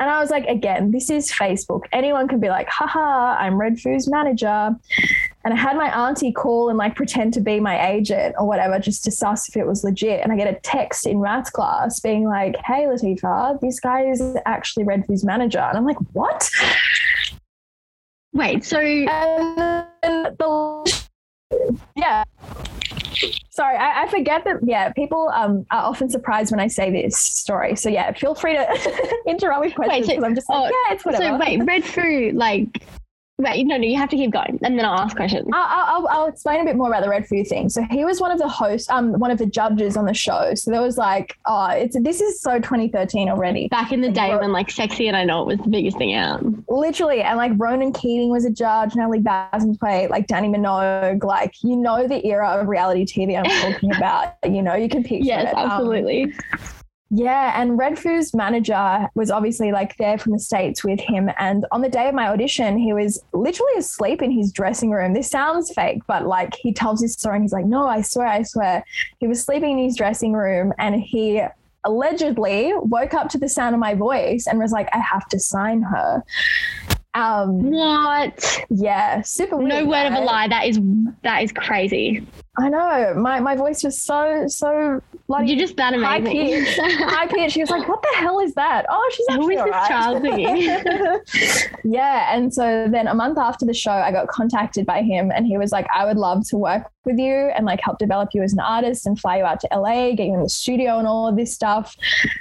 [0.00, 1.82] And I was like, again, this is Facebook.
[1.92, 4.76] Anyone can be like, haha, I'm Red Foo's manager.
[5.44, 8.78] And I had my auntie call and like pretend to be my agent or whatever
[8.78, 10.20] just to suss if it was legit.
[10.22, 14.36] And I get a text in maths class being like, hey, Latifa, this guy is
[14.46, 15.58] actually Red Foo's manager.
[15.58, 16.48] And I'm like, what?
[18.32, 18.78] Wait, so.
[18.78, 21.04] And the,
[21.96, 22.24] yeah
[23.58, 24.58] sorry, I, I, forget that.
[24.62, 27.74] Yeah, people um, are often surprised when I say this story.
[27.74, 30.94] So yeah, feel free to interrupt with questions because so, I'm just like, oh, yeah,
[30.94, 31.24] it's whatever.
[31.24, 32.84] So wait, Red Foo like
[33.40, 35.46] No, no, you have to keep going, and then I'll ask questions.
[35.52, 37.68] I'll, I'll, I'll, explain a bit more about the Red Foo thing.
[37.68, 40.54] So he was one of the hosts, um, one of the judges on the show.
[40.56, 43.68] So there was like, oh, it's this is so 2013 already.
[43.68, 46.14] Back in the day when like Sexy and I Know It was the biggest thing
[46.14, 46.44] out.
[46.68, 51.76] Literally, and like Ronan Keating was a judge, Natalie Bassingthwaighte, like Dannii Minogue, like you
[51.76, 54.34] know the era of reality TV I'm talking about.
[54.44, 55.56] You know, you can picture yes, it.
[55.56, 56.24] Um, absolutely.
[56.24, 56.77] Um,
[57.10, 61.30] yeah, and Red Foo's manager was obviously like there from the States with him.
[61.38, 65.14] And on the day of my audition, he was literally asleep in his dressing room.
[65.14, 68.26] This sounds fake, but like he tells his story and he's like, No, I swear,
[68.26, 68.84] I swear.
[69.20, 71.42] He was sleeping in his dressing room and he
[71.84, 75.38] allegedly woke up to the sound of my voice and was like, I have to
[75.38, 76.22] sign her.
[77.14, 78.66] Um, What?
[78.68, 79.68] yeah, super weird.
[79.70, 80.48] No word of a lie.
[80.48, 80.78] That is
[81.22, 82.24] that is crazy.
[82.58, 83.14] I know.
[83.14, 86.64] My my voice was so so bloody You're just that high amazing.
[86.64, 86.80] pitched.
[87.02, 87.54] high pitched.
[87.54, 91.62] She was like, "What the hell is that?" Oh, she's Who actually is this child
[91.62, 91.82] singing?
[91.92, 95.46] yeah, and so then a month after the show, I got contacted by him, and
[95.46, 98.42] he was like, "I would love to work with you and like help develop you
[98.42, 101.06] as an artist and fly you out to LA, get you in the studio and
[101.06, 101.96] all of this stuff."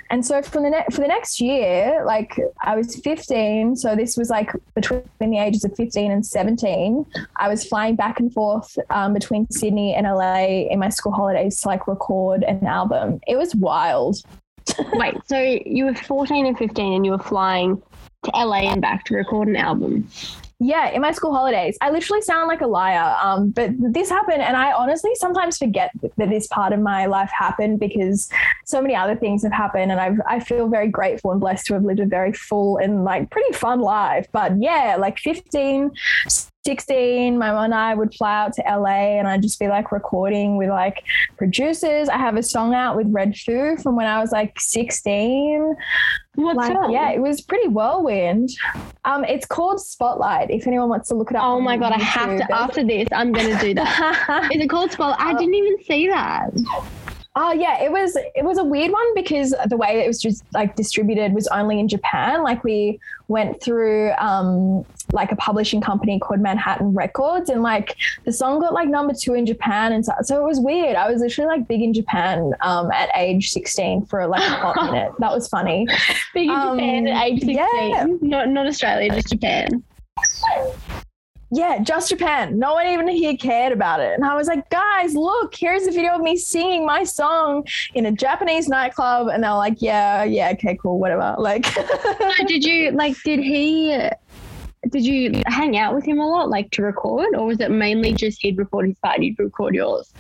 [0.10, 4.18] And so from the ne- for the next year, like I was 15, so this
[4.18, 7.06] was like between the ages of 15 and 17.
[7.36, 11.62] I was flying back and forth um, between Sydney and LA in my school holidays
[11.62, 13.20] to like record an album.
[13.28, 14.18] It was wild.
[14.94, 17.82] Wait, so you were 14 and 15 and you were flying
[18.24, 20.08] to LA and back to record an album.
[20.60, 21.78] Yeah, in my school holidays.
[21.82, 23.16] I literally sound like a liar.
[23.22, 27.30] Um, but this happened, and I honestly sometimes forget that this part of my life
[27.30, 28.28] happened because
[28.66, 31.76] so many other things have happened, and I've I feel very grateful and blessed to
[31.76, 34.26] have lived a very full and like pretty fun life.
[34.32, 35.92] But yeah, like 15,
[36.68, 39.94] 16, my mom and I would fly out to LA, and I'd just be like
[39.94, 41.02] recording with like
[41.38, 42.10] producers.
[42.10, 45.76] I have a song out with Red Foo from when I was like 16
[46.36, 46.92] What like song?
[46.92, 48.50] yeah it was pretty whirlwind
[49.06, 52.00] um it's called spotlight if anyone wants to look it up Oh my god, I
[52.04, 52.54] have to.
[52.54, 54.50] After this, I'm gonna do that.
[54.54, 55.22] Is it called Spotlight?
[55.22, 56.50] I didn't even see that.
[57.40, 60.44] Oh yeah, it was it was a weird one because the way it was just
[60.56, 62.42] like distributed was only in Japan.
[62.42, 64.84] Like we went through um
[65.14, 69.36] like a publishing company called Manhattan Records and like the song got like number two
[69.36, 70.96] in Japan and so, so it was weird.
[70.96, 74.76] I was literally like big in Japan um at age 16 for like a hot
[74.92, 75.12] minute.
[75.20, 75.86] That was funny.
[76.34, 77.56] Big in Um, Japan at age 16.
[77.56, 78.06] yeah.
[78.22, 79.84] Not not Australia, just Japan.
[81.50, 82.60] Yeah, just Japan.
[82.60, 84.14] No one even here cared about it.
[84.14, 88.06] And I was like, guys, look, here's a video of me singing my song in
[88.06, 89.30] a Japanese nightclub.
[89.30, 91.36] And they're like, yeah, yeah, okay, cool, whatever.
[91.40, 91.66] Like,
[92.48, 93.16] did you like?
[93.24, 93.98] Did he?
[94.90, 98.14] Did you hang out with him a lot, like to record, or was it mainly
[98.14, 100.14] just he'd record his part, you'd record yours?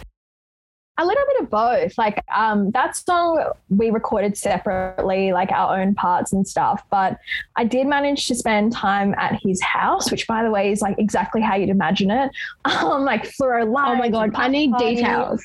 [0.97, 1.97] A little bit of both.
[1.97, 6.83] Like, um, that song we recorded separately, like our own parts and stuff.
[6.89, 7.19] But
[7.55, 10.97] I did manage to spend time at his house, which, by the way, is like
[10.97, 12.31] exactly how you'd imagine it.
[12.77, 13.91] Um, like fluoro lights.
[13.91, 14.95] Oh my god, I need party.
[14.95, 15.43] details.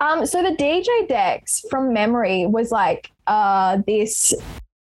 [0.00, 4.34] Um, so the DJ decks from memory was like uh this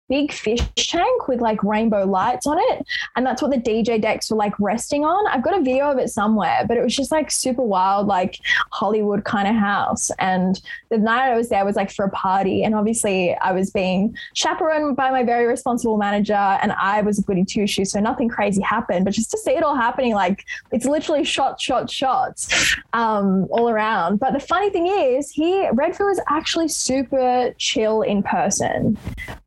[0.09, 2.87] big fish tank with like rainbow lights on it.
[3.17, 5.27] And that's what the DJ decks were like resting on.
[5.27, 8.39] I've got a video of it somewhere, but it was just like super wild, like
[8.71, 10.11] Hollywood kind of house.
[10.19, 12.65] And the night I was there was like for a party.
[12.65, 17.23] And obviously I was being chaperoned by my very responsible manager and I was a
[17.23, 17.93] goody two shoes.
[17.93, 21.63] So nothing crazy happened, but just to see it all happening, like it's literally shots,
[21.63, 24.19] shots, shots um, all around.
[24.19, 28.99] But the funny thing is, he Red Foo is actually super chill in person.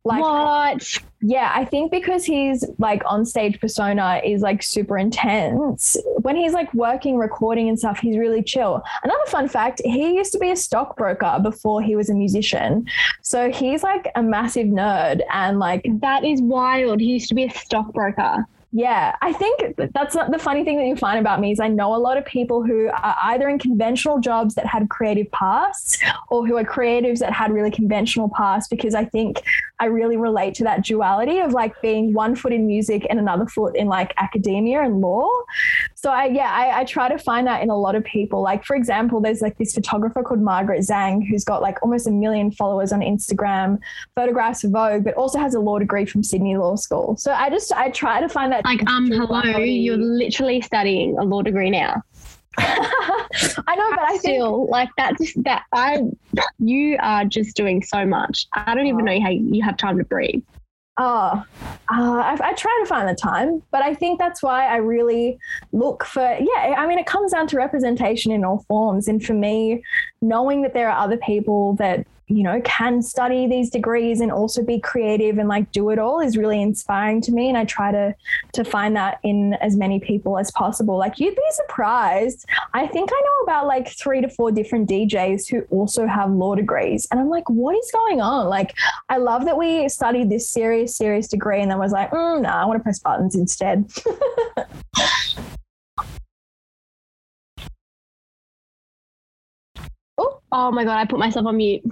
[0.04, 1.00] Like, what?
[1.22, 5.96] Yeah, I think because he's like on stage persona is like super intense.
[6.22, 8.82] When he's like working, recording and stuff, he's really chill.
[9.02, 12.86] Another fun fact: he used to be a stockbroker before he was a musician,
[13.20, 17.00] so he's like a massive nerd and like That is wild.
[17.00, 18.46] He used to be a stockbroker.
[18.72, 21.66] Yeah, I think that's not the funny thing that you find about me is I
[21.66, 25.98] know a lot of people who are either in conventional jobs that had creative pasts
[26.28, 29.42] or who are creatives that had really conventional pasts because I think
[29.80, 33.46] I really relate to that duality of like being one foot in music and another
[33.46, 35.28] foot in like academia and law.
[36.02, 38.40] So I yeah, I, I try to find that in a lot of people.
[38.40, 42.10] Like for example, there's like this photographer called Margaret Zhang who's got like almost a
[42.10, 43.78] million followers on Instagram,
[44.16, 47.18] photographs of Vogue, but also has a law degree from Sydney Law School.
[47.18, 51.22] So I just I try to find that Like, um, hello, you're literally studying a
[51.22, 52.02] law degree now.
[52.58, 55.98] I know, but I think Still, like that, just that I,
[56.58, 58.46] you are just doing so much.
[58.54, 59.04] I don't even Oh.
[59.12, 60.42] know how you have time to breathe.
[61.02, 61.44] Oh, uh,
[61.88, 65.38] I, I try to find the time, but I think that's why I really
[65.72, 69.08] look for, yeah, I mean, it comes down to representation in all forms.
[69.08, 69.82] And for me,
[70.20, 74.62] knowing that there are other people that, you know, can study these degrees and also
[74.62, 77.48] be creative and like do it all is really inspiring to me.
[77.48, 78.14] And I try to,
[78.52, 80.96] to find that in as many people as possible.
[80.96, 82.46] Like you'd be surprised.
[82.72, 86.54] I think I know about like three to four different DJs who also have law
[86.54, 87.08] degrees.
[87.10, 88.48] And I'm like, what is going on?
[88.48, 88.76] Like,
[89.08, 92.62] I love that we studied this serious, serious degree and then was like, mm, nah,
[92.62, 93.90] I want to press buttons instead.
[100.52, 101.82] Oh my god, I put myself on mute.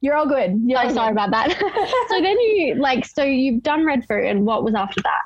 [0.00, 0.60] You're all good.
[0.64, 1.24] You're So all sorry good.
[1.24, 1.58] about that.
[2.08, 5.22] so then you like, so you've done Red Foo, and what was after that?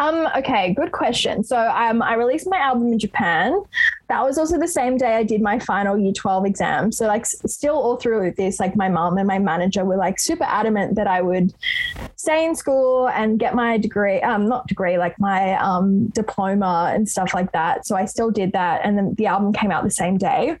[0.00, 1.44] Um, okay, good question.
[1.44, 3.62] So um, I released my album in Japan.
[4.08, 6.90] that was also the same day I did my final year 12 exam.
[6.90, 10.42] So, like, still all through this, like, my mom and my manager were like super
[10.44, 11.54] adamant that I would
[12.16, 17.08] stay in school and get my degree, um, not degree, like my um, diploma and
[17.08, 17.86] stuff like that.
[17.86, 18.80] So, I still did that.
[18.84, 20.56] And then the album came out the same day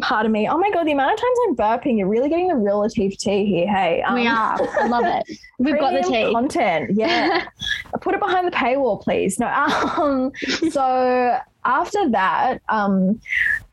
[0.00, 0.48] part of me.
[0.48, 3.46] Oh my god, the amount of times I'm burping, you're really getting the relative tea
[3.46, 3.68] here.
[3.68, 4.58] Hey, um, we are.
[4.78, 5.38] I love it.
[5.58, 6.92] We've got the tea content.
[6.94, 7.44] Yeah,
[8.00, 9.38] put it behind the paywall, please.
[9.38, 9.48] No.
[10.02, 10.32] Um.
[10.70, 13.20] So after that, um,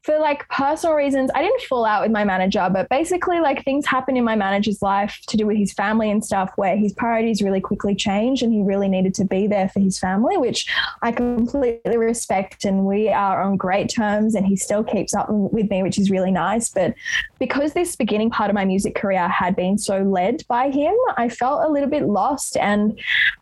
[0.03, 3.85] for like personal reasons, I didn't fall out with my manager, but basically, like things
[3.85, 7.41] happen in my manager's life to do with his family and stuff where his priorities
[7.41, 10.71] really quickly changed and he really needed to be there for his family, which
[11.01, 12.65] I completely respect.
[12.65, 16.09] And we are on great terms and he still keeps up with me, which is
[16.09, 16.69] really nice.
[16.69, 16.93] But
[17.37, 21.29] because this beginning part of my music career had been so led by him, I
[21.29, 22.57] felt a little bit lost.
[22.57, 22.99] And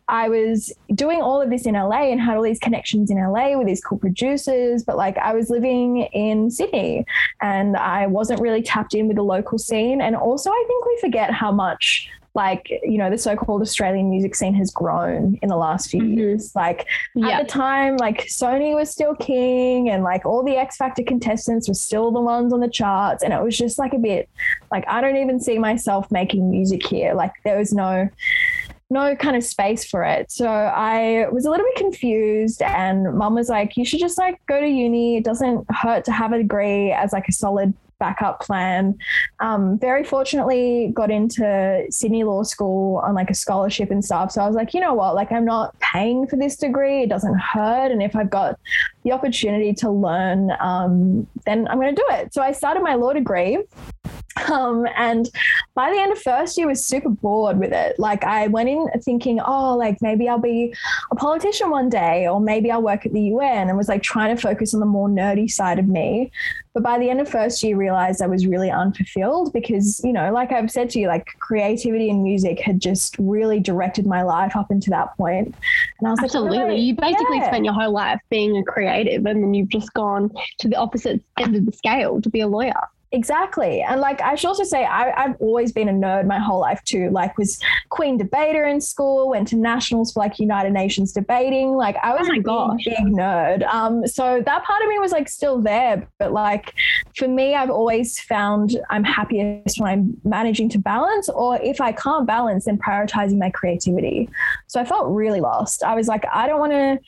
[0.07, 3.57] I was doing all of this in LA and had all these connections in LA
[3.57, 7.05] with these cool producers, but like I was living in Sydney
[7.41, 10.01] and I wasn't really tapped in with the local scene.
[10.01, 14.35] And also, I think we forget how much like you know the so-called australian music
[14.35, 16.19] scene has grown in the last few mm-hmm.
[16.19, 16.87] years like
[17.23, 21.67] at the time like sony was still king and like all the x factor contestants
[21.67, 24.29] were still the ones on the charts and it was just like a bit
[24.71, 28.07] like i don't even see myself making music here like there was no
[28.89, 30.31] no kind of space for it.
[30.31, 34.39] So I was a little bit confused and mum was like, you should just like
[34.47, 35.17] go to uni.
[35.17, 38.97] It doesn't hurt to have a degree as like a solid backup plan.
[39.39, 44.31] Um, very fortunately got into Sydney Law School on like a scholarship and stuff.
[44.31, 47.03] So I was like, you know what, like I'm not paying for this degree.
[47.03, 47.91] It doesn't hurt.
[47.91, 48.59] And if I've got
[49.03, 52.33] the opportunity to learn, um, then I'm going to do it.
[52.33, 53.57] So I started my law degree
[54.49, 55.29] um, and
[55.75, 57.97] by the end of first year, was super bored with it.
[57.99, 60.73] Like I went in thinking, oh, like maybe I'll be
[61.11, 64.35] a politician one day, or maybe I'll work at the UN, and was like trying
[64.35, 66.31] to focus on the more nerdy side of me.
[66.77, 70.31] But by the end of first year, realized I was really unfulfilled because, you know,
[70.31, 74.55] like I've said to you, like creativity and music had just really directed my life
[74.55, 75.55] up into that point.
[75.99, 76.57] And I was Absolutely.
[76.57, 76.83] like, Absolutely.
[76.83, 77.47] You basically yeah.
[77.47, 80.29] spent your whole life being a creative and then you've just gone
[80.59, 82.79] to the opposite end of the scale to be a lawyer.
[83.13, 83.81] Exactly.
[83.81, 86.83] And like I should also say I, have always been a nerd my whole life
[86.83, 87.09] too.
[87.09, 87.57] Like was
[87.89, 91.71] queen debater in school, went to nationals for like United Nations debating.
[91.71, 92.83] Like I was oh a gosh.
[92.83, 93.65] big nerd.
[93.73, 96.05] Um so that part of me was like still there.
[96.19, 96.73] But like
[97.15, 101.93] for me, I've always found I'm happiest when I'm managing to balance, or if I
[101.93, 104.29] can't balance, then prioritizing my creativity.
[104.67, 105.81] So I felt really lost.
[105.81, 106.99] I was like, I don't want to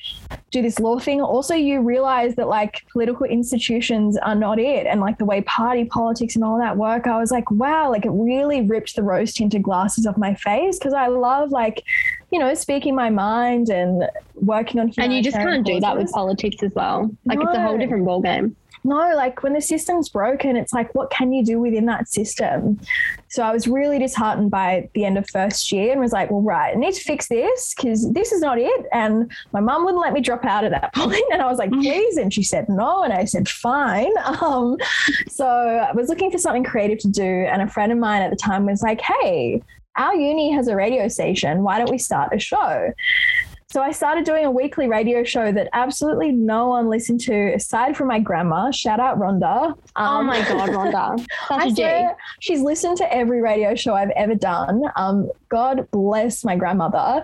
[0.51, 1.21] do this law thing.
[1.21, 4.87] Also, you realize that like political institutions are not it.
[4.87, 8.05] And like the way party politics and all that work, I was like, wow, like
[8.05, 11.83] it really ripped the rose tinted glasses off my face because I love like,
[12.31, 14.91] you know, speaking my mind and working on.
[14.97, 17.09] And you just can't do that with politics as well.
[17.25, 17.45] Like no.
[17.45, 21.31] it's a whole different ballgame no, like when the system's broken, it's like, what can
[21.31, 22.79] you do within that system?
[23.27, 26.41] So I was really disheartened by the end of first year and was like, well,
[26.41, 28.85] right, I need to fix this because this is not it.
[28.93, 31.23] And my mum wouldn't let me drop out at that point.
[31.31, 31.81] And I was like, mm.
[31.81, 32.17] please.
[32.17, 33.03] And she said no.
[33.03, 34.11] And I said, fine.
[34.39, 34.77] Um,
[35.27, 37.23] so I was looking for something creative to do.
[37.23, 39.61] And a friend of mine at the time was like, hey,
[39.97, 41.63] our uni has a radio station.
[41.63, 42.93] Why don't we start a show?
[43.71, 47.95] So I started doing a weekly radio show that absolutely no one listened to aside
[47.95, 48.71] from my grandma.
[48.71, 49.77] Shout out Rhonda.
[49.95, 51.23] Um, oh my God, Rhonda.
[51.47, 54.85] Such a she's listened to every radio show I've ever done.
[54.95, 57.23] Um, God bless my grandmother.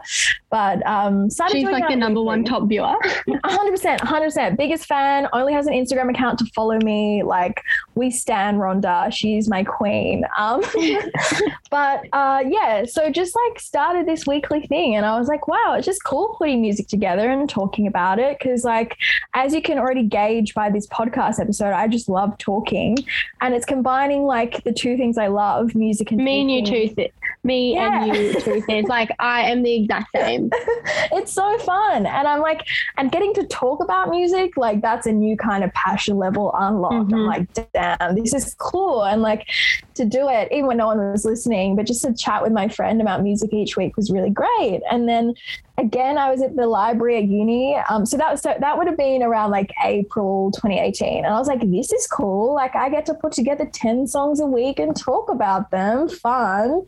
[0.51, 2.25] But um, started she's like the number weekly.
[2.27, 2.93] one top viewer.
[3.27, 4.57] 100%, 100%.
[4.57, 7.23] Biggest fan, only has an Instagram account to follow me.
[7.23, 7.61] Like,
[7.95, 9.11] we stand Rhonda.
[9.11, 10.23] She's my queen.
[10.37, 10.61] Um,
[11.71, 14.95] but uh, yeah, so just like started this weekly thing.
[14.95, 18.37] And I was like, wow, it's just cool putting music together and talking about it
[18.37, 18.97] because like
[19.33, 22.97] as you can already gauge by this podcast episode i just love talking
[23.41, 26.57] and it's combining like the two things i love music and me talking.
[26.57, 27.09] and you too
[27.43, 28.03] me yeah.
[28.03, 30.49] and you two things like i am the exact same
[31.11, 32.65] it's so fun and i'm like
[32.97, 36.95] and getting to talk about music like that's a new kind of passion level unlocked
[36.95, 37.15] mm-hmm.
[37.15, 39.47] i'm like damn this is cool and like
[39.93, 42.67] to do it even when no one was listening but just to chat with my
[42.67, 45.33] friend about music each week was really great and then
[45.77, 48.87] again i was at the library at uni um, so that was so that would
[48.87, 52.89] have been around like april 2018 and i was like this is cool like i
[52.89, 56.85] get to put together 10 songs a week and talk about them fun.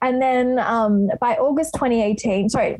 [0.00, 2.78] And then um, by august 2018 sorry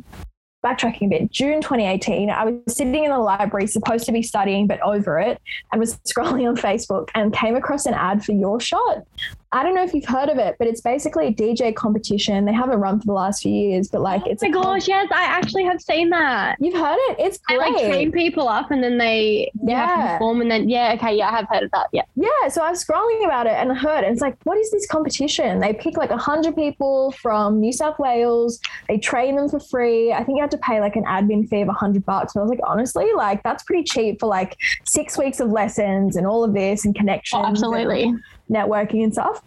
[0.64, 4.66] backtracking a bit, June 2018, I was sitting in the library, supposed to be studying,
[4.66, 5.40] but over it,
[5.72, 9.02] and was scrolling on Facebook and came across an ad for Your Shot.
[9.50, 12.44] I don't know if you've heard of it, but it's basically a DJ competition.
[12.44, 14.86] They haven't run for the last few years, but like oh it's Oh my gosh,
[14.88, 16.58] yes, I actually have seen that.
[16.60, 17.16] You've heard it?
[17.18, 20.12] It's They like train people up and then they you have to Yeah.
[20.18, 21.86] perform and then yeah, okay, yeah, I have heard of that.
[21.92, 22.02] Yeah.
[22.14, 24.70] Yeah, so I was scrolling about it and I heard, and it's like, what is
[24.70, 25.60] this competition?
[25.60, 30.12] They pick like 100 people from New South Wales, they train them for free.
[30.12, 32.34] I think you have to pay like an admin fee of a 100 bucks.
[32.34, 36.16] And I was like, honestly, like that's pretty cheap for like six weeks of lessons
[36.16, 37.40] and all of this and connections.
[37.40, 38.14] Oh, and absolutely.
[38.50, 39.42] networking and stuff.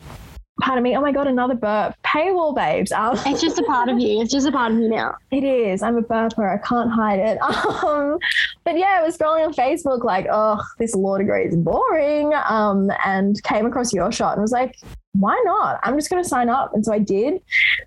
[0.62, 0.96] Pardon me.
[0.96, 1.96] Oh my God, another burp.
[2.06, 2.92] Paywall babes.
[2.92, 4.22] Um, It's just a part of you.
[4.22, 5.16] It's just a part of you now.
[5.32, 5.82] it is.
[5.82, 6.54] I'm a burper.
[6.54, 7.38] I can't hide it.
[7.82, 8.20] Um,
[8.64, 12.32] but yeah, I was scrolling on Facebook like, oh, this law degree is boring.
[12.48, 14.76] Um, and came across your shot and was like,
[15.14, 15.80] why not?
[15.84, 16.74] I'm just going to sign up.
[16.74, 17.42] And so I did.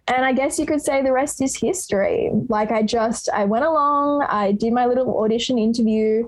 [0.08, 2.30] And I guess you could say the rest is history.
[2.48, 6.26] Like I just, I went along, I did my little audition interview,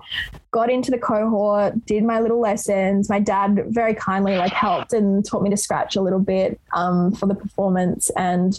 [0.57, 3.11] got into the cohort, did my little lessons.
[3.11, 7.13] My dad very kindly like helped and taught me to scratch a little bit um,
[7.13, 8.11] for the performance.
[8.17, 8.59] And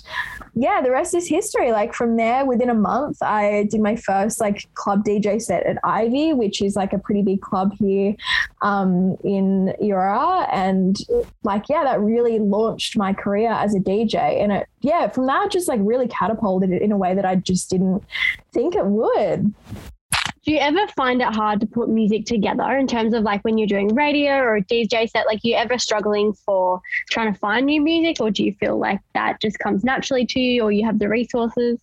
[0.53, 1.71] yeah, the rest is history.
[1.71, 5.79] Like from there, within a month, I did my first like club DJ set at
[5.83, 8.15] Ivy, which is like a pretty big club here
[8.61, 10.47] um, in Eora.
[10.51, 10.95] And
[11.43, 14.41] like, yeah, that really launched my career as a DJ.
[14.41, 17.35] And it, yeah, from that, just like really catapulted it in a way that I
[17.35, 18.03] just didn't
[18.53, 19.53] think it would.
[20.47, 23.57] Do you ever find it hard to put music together in terms of like when
[23.57, 25.25] you're doing radio or a DJ set?
[25.25, 29.01] Like, you ever struggling for trying to find new music, or do you feel like
[29.13, 31.81] that just comes naturally to you, or you have the resources?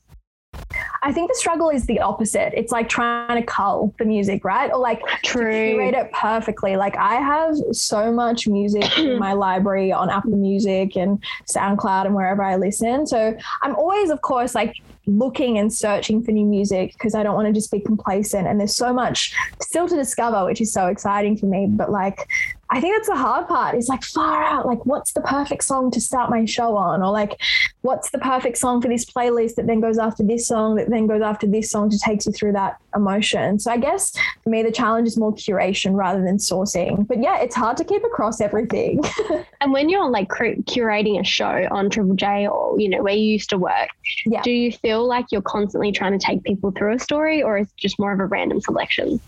[1.02, 2.54] I think the struggle is the opposite.
[2.56, 4.70] It's like trying to cull the music, right?
[4.72, 5.50] Or like True.
[5.50, 6.76] curate it perfectly.
[6.76, 12.14] Like I have so much music in my library on Apple Music and SoundCloud and
[12.14, 13.06] wherever I listen.
[13.06, 14.76] So I'm always, of course, like
[15.06, 18.46] looking and searching for new music because I don't want to just be complacent.
[18.46, 21.66] And there's so much still to discover, which is so exciting for me.
[21.68, 22.26] But like,
[22.74, 25.92] I think that's the hard part is like far out, like what's the perfect song
[25.92, 27.02] to start my show on?
[27.04, 27.40] Or like,
[27.82, 31.06] what's the perfect song for this playlist that then goes after this song, that then
[31.06, 33.60] goes after this song to take you through that emotion.
[33.60, 34.12] So I guess
[34.42, 37.06] for me, the challenge is more curation rather than sourcing.
[37.06, 39.00] But yeah, it's hard to keep across everything.
[39.60, 43.14] And when you're like cur- curating a show on Triple J or, you know, where
[43.14, 43.88] you used to work,
[44.26, 44.42] Yeah.
[44.42, 47.68] do you feel like you're constantly trying to take people through a story or is
[47.68, 49.20] it just more of a random selection?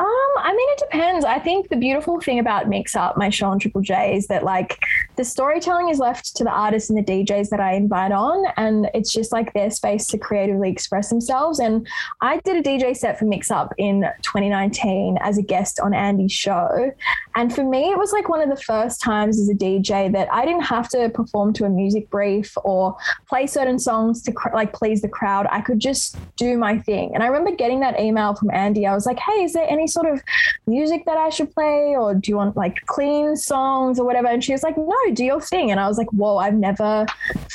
[0.00, 1.24] Um, I mean, it depends.
[1.24, 4.44] I think the beautiful thing about Mix Up, my show on Triple J, is that
[4.44, 4.78] like
[5.16, 8.88] the storytelling is left to the artists and the DJs that I invite on, and
[8.94, 11.58] it's just like their space to creatively express themselves.
[11.58, 11.84] And
[12.20, 16.30] I did a DJ set for Mix Up in 2019 as a guest on Andy's
[16.30, 16.92] show,
[17.34, 20.32] and for me, it was like one of the first times as a DJ that
[20.32, 22.96] I didn't have to perform to a music brief or
[23.28, 25.48] play certain songs to cr- like please the crowd.
[25.50, 27.14] I could just do my thing.
[27.14, 28.86] And I remember getting that email from Andy.
[28.86, 30.22] I was like, "Hey, is there any sort of
[30.66, 34.42] music that I should play, or do you want like clean songs or whatever?" And
[34.42, 37.06] she was like, "No, do your thing." And I was like, "Whoa, I've never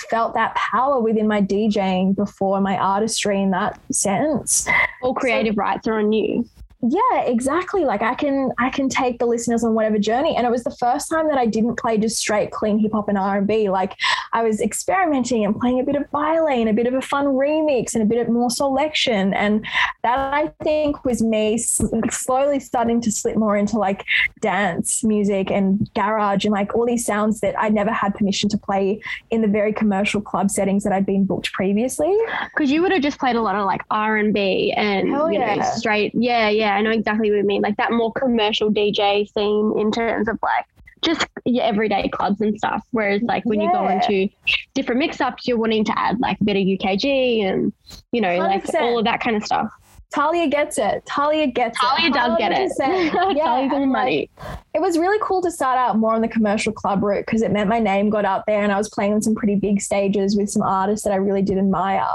[0.09, 4.67] felt that power within my DJing before, my artistry in that sense."
[5.01, 6.45] All creative rights are on you.
[6.86, 10.49] yeah exactly like i can i can take the listeners on whatever journey and it
[10.49, 13.95] was the first time that i didn't play just straight clean hip-hop and r&b like
[14.34, 17.93] i was experimenting and playing a bit of violin a bit of a fun remix
[17.93, 19.65] and a bit of more selection and
[20.03, 24.05] that i think was me slowly starting to slip more into like
[24.41, 28.57] dance music and garage and like all these sounds that i never had permission to
[28.57, 32.15] play in the very commercial club settings that i'd been booked previously
[32.53, 35.31] Because you would have just played a lot of like R and B and Hell
[35.31, 36.13] you know straight.
[36.15, 37.61] Yeah, yeah, I know exactly what you mean.
[37.61, 40.65] Like that more commercial DJ scene in terms of like
[41.03, 42.83] just your everyday clubs and stuff.
[42.91, 44.29] Whereas like when you go into
[44.73, 47.73] different mix-ups, you're wanting to add like a bit of UKG and
[48.11, 48.81] you know like 100%.
[48.81, 49.69] all of that kind of stuff.
[50.13, 51.03] Talia gets it.
[51.07, 52.13] Talia gets Talia it.
[52.13, 52.71] does get it.
[52.79, 54.29] Yeah, Talia's on money.
[54.37, 57.41] like, it was really cool to start out more on the commercial club route because
[57.41, 59.81] it meant my name got out there and I was playing on some pretty big
[59.81, 62.05] stages with some artists that I really did admire.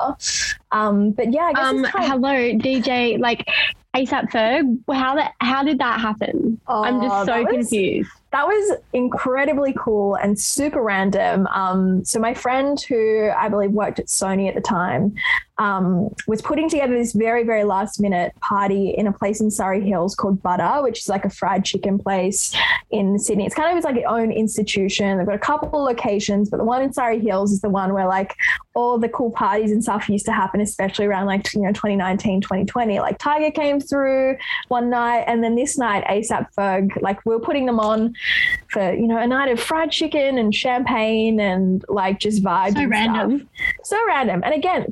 [0.70, 3.18] Um, but yeah, I guess Um, hello, DJ.
[3.18, 3.44] Like
[3.96, 4.78] ASAP Ferg.
[4.94, 5.32] How that?
[5.40, 6.60] How did that happen?
[6.68, 8.10] I'm Oh, just so was- confused.
[8.30, 11.46] That was incredibly cool and super random.
[11.48, 15.14] Um, so my friend who I believe worked at Sony at the time
[15.58, 19.80] um, was putting together this very, very last minute party in a place in Surry
[19.80, 22.54] Hills called Butter, which is like a fried chicken place
[22.90, 23.44] in Sydney.
[23.44, 25.18] It's kind of it's like its own institution.
[25.18, 28.06] They've got a couple locations, but the one in Surry Hills is the one where
[28.06, 28.36] like
[28.74, 32.40] all the cool parties and stuff used to happen, especially around like, you know, 2019,
[32.40, 33.00] 2020.
[33.00, 34.36] Like Tyga came through
[34.68, 38.14] one night and then this night ASAP Ferg, like we were putting them on
[38.70, 42.74] for you know a night of fried chicken and champagne and like just vibes.
[42.74, 43.38] So and random.
[43.38, 43.76] stuff.
[43.84, 44.42] So random.
[44.44, 44.86] And again,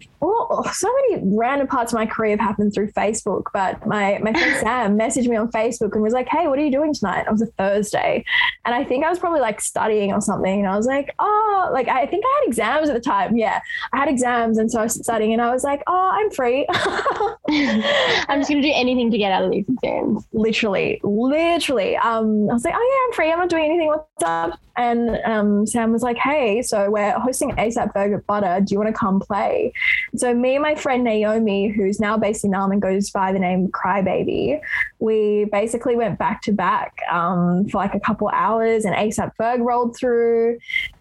[0.56, 3.44] oh, so many random parts of my career have happened through Facebook.
[3.52, 6.64] But my my friend Sam messaged me on Facebook and was like, "Hey, what are
[6.64, 8.24] you doing tonight?" It was a Thursday,
[8.64, 10.60] and I think I was probably like studying or something.
[10.60, 13.36] And I was like, "Oh, like I think I had exams at the time.
[13.36, 13.60] Yeah,
[13.92, 16.66] I had exams, and so I was studying, and I was like, "Oh, I'm free."
[17.48, 20.26] I'm just gonna do anything to get out of these exams.
[20.32, 21.96] literally, literally.
[21.96, 23.32] Um, I was like, oh yeah, I'm free.
[23.32, 23.88] I'm not doing anything.
[23.88, 24.58] What's up?
[24.76, 28.60] And um, Sam was like, hey, so we're hosting ASAP Burger Butter.
[28.62, 29.72] Do you want to come play?
[30.16, 33.38] So me and my friend Naomi, who's now based in Naarm and goes by the
[33.38, 34.60] name Crybaby,
[34.98, 39.64] we basically went back to back um, for like a couple hours, and ASAP Ferg
[39.64, 40.58] rolled through.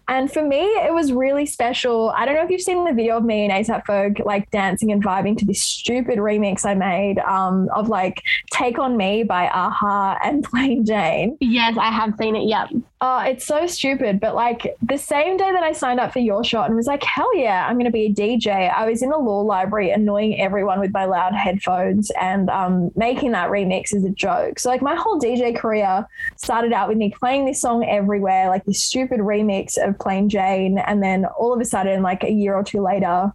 [0.08, 2.10] And for me, it was really special.
[2.10, 4.92] I don't know if you've seen the video of me and ASAP Ferg like dancing
[4.92, 9.46] and vibing to this stupid remix I made um, of like Take On Me by
[9.46, 11.36] a-ha and Plain Jane.
[11.40, 12.46] Yes, I have seen it.
[12.48, 12.70] Yep.
[13.00, 14.20] Oh, it's so stupid.
[14.20, 17.02] But like the same day that I signed up for Your Shot and was like,
[17.02, 20.40] hell yeah, I'm going to be a DJ, I was in the law library annoying
[20.40, 24.58] everyone with my loud headphones and um, making that remix as a joke.
[24.58, 28.64] So like my whole DJ career started out with me playing this song everywhere, like
[28.64, 30.78] this stupid remix of Plain Jane.
[30.78, 33.32] And then all of a sudden, like a year or two later,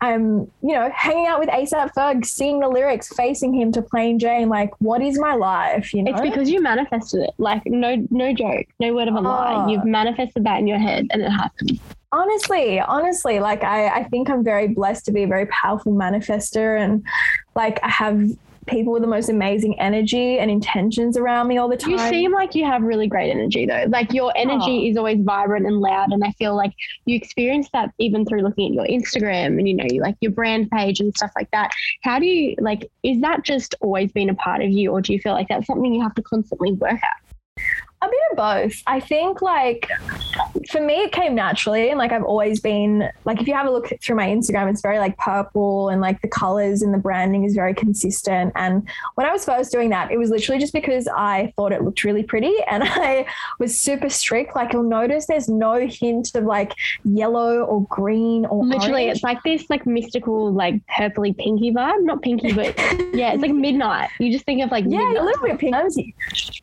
[0.00, 4.18] I'm, you know, hanging out with ASAP Ferg, seeing the lyrics, facing him to Plain
[4.18, 4.48] Jane.
[4.48, 5.94] Like, what is my life?
[5.94, 7.30] You know, It's because you manifested it.
[7.38, 9.64] Like no no joke, no word of a lie.
[9.64, 9.68] Oh.
[9.70, 11.80] You've manifested that in your head and it happened.
[12.12, 16.78] honestly, honestly, like I, I think I'm very blessed to be a very powerful manifester
[16.78, 17.04] and
[17.54, 18.30] like I have
[18.66, 21.92] people with the most amazing energy and intentions around me all the time.
[21.92, 23.84] You seem like you have really great energy though.
[23.88, 24.40] Like your oh.
[24.40, 24.90] energy Oh.
[24.90, 26.72] is always vibrant and loud and I feel like
[27.04, 30.32] you experience that even through looking at your Instagram and you know, you like your
[30.32, 31.70] brand page and stuff like that.
[32.02, 35.12] How do you like is that just always been a part of you or do
[35.12, 37.23] you feel like that's something you have to constantly work at?
[38.04, 38.82] A bit of both.
[38.86, 39.88] I think like
[40.70, 43.70] for me it came naturally and like I've always been like if you have a
[43.70, 47.44] look through my Instagram it's very like purple and like the colors and the branding
[47.44, 51.06] is very consistent and when I was first doing that it was literally just because
[51.08, 53.26] I thought it looked really pretty and I
[53.58, 56.74] was super strict like you'll notice there's no hint of like
[57.04, 59.16] yellow or green or Literally, orange.
[59.16, 62.02] it's like this like mystical, like purpley pinky vibe.
[62.04, 62.76] Not pinky, but
[63.14, 64.10] yeah, it's like midnight.
[64.18, 65.16] You just think of like Yeah, midnight.
[65.16, 66.14] a little bit pinky.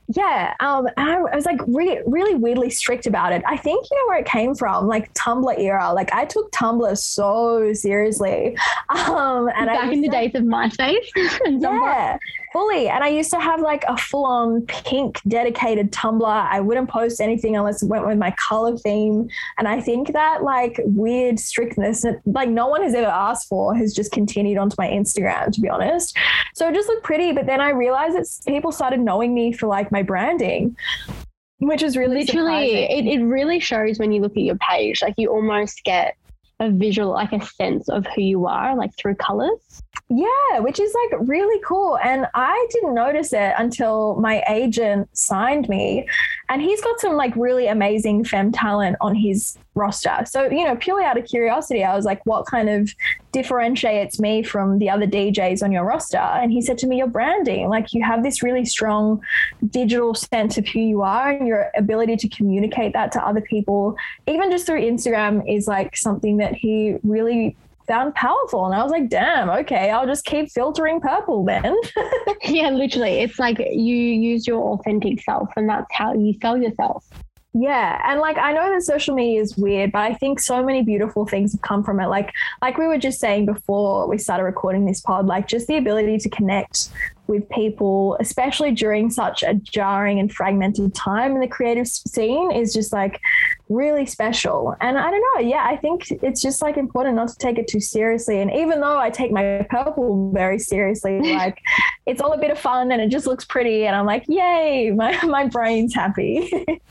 [0.07, 3.41] Yeah, um, I, I was like really, really weirdly strict about it.
[3.47, 5.93] I think you know where it came from, like Tumblr era.
[5.93, 8.57] Like I took Tumblr so seriously,
[8.89, 11.07] um, and back in the to- days of MySpace
[11.45, 11.82] and Tumblr.
[11.82, 12.17] yeah,
[12.51, 12.89] fully.
[12.89, 16.25] And I used to have like a full-on pink dedicated Tumblr.
[16.25, 19.29] I wouldn't post anything unless it went with my color theme.
[19.57, 23.75] And I think that like weird strictness that like no one has ever asked for
[23.75, 26.17] has just continued onto my Instagram, to be honest.
[26.55, 27.32] So it just looked pretty.
[27.32, 30.75] But then I realized that people started knowing me for like my branding.
[31.62, 33.07] Which is really Literally, surprising.
[33.07, 35.01] it, it really shows when you look at your page.
[35.01, 36.16] Like you almost get
[36.59, 39.82] a visual, like a sense of who you are, like through colors.
[40.14, 41.97] Yeah, which is like really cool.
[42.03, 46.05] And I didn't notice it until my agent signed me.
[46.49, 50.18] And he's got some like really amazing femme talent on his roster.
[50.26, 52.93] So, you know, purely out of curiosity, I was like, what kind of
[53.32, 56.18] differentiates me from the other DJs on your roster?
[56.18, 57.70] And he said to me, your branding.
[57.70, 59.22] Like you have this really strong
[59.70, 63.95] digital sense of who you are and your ability to communicate that to other people,
[64.28, 67.55] even just through Instagram, is like something that he really
[67.91, 68.65] found powerful.
[68.65, 71.75] And I was like, damn, okay, I'll just keep filtering purple then.
[72.43, 73.19] yeah, literally.
[73.19, 77.05] It's like you use your authentic self, and that's how you sell yourself.
[77.53, 78.01] yeah.
[78.05, 81.25] And like I know that social media is weird, but I think so many beautiful
[81.25, 82.07] things have come from it.
[82.07, 82.31] Like
[82.61, 86.17] like we were just saying before we started recording this pod, like just the ability
[86.19, 86.89] to connect
[87.32, 92.73] with people, especially during such a jarring and fragmented time in the creative scene, is
[92.73, 93.21] just like
[93.69, 94.75] really special.
[94.82, 97.69] And I don't know, yeah, I think it's just like important not to take it
[97.69, 98.41] too seriously.
[98.41, 101.57] And even though I take my purple very seriously, like
[102.05, 103.86] it's all a bit of fun and it just looks pretty.
[103.86, 106.51] And I'm like, yay, my, my brain's happy.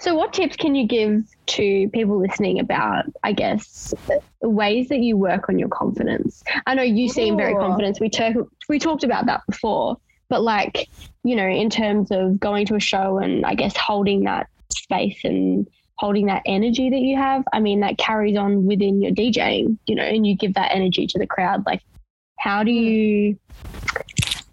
[0.00, 3.92] So, what tips can you give to people listening about, I guess,
[4.40, 6.42] ways that you work on your confidence?
[6.66, 7.98] I know you seem very confident.
[8.00, 8.34] We talk,
[8.68, 9.96] we talked about that before,
[10.28, 10.88] but like,
[11.24, 15.20] you know, in terms of going to a show and I guess holding that space
[15.24, 19.76] and holding that energy that you have, I mean, that carries on within your DJing,
[19.86, 21.64] you know, and you give that energy to the crowd.
[21.66, 21.82] Like,
[22.38, 22.78] how do hmm.
[22.78, 23.38] you?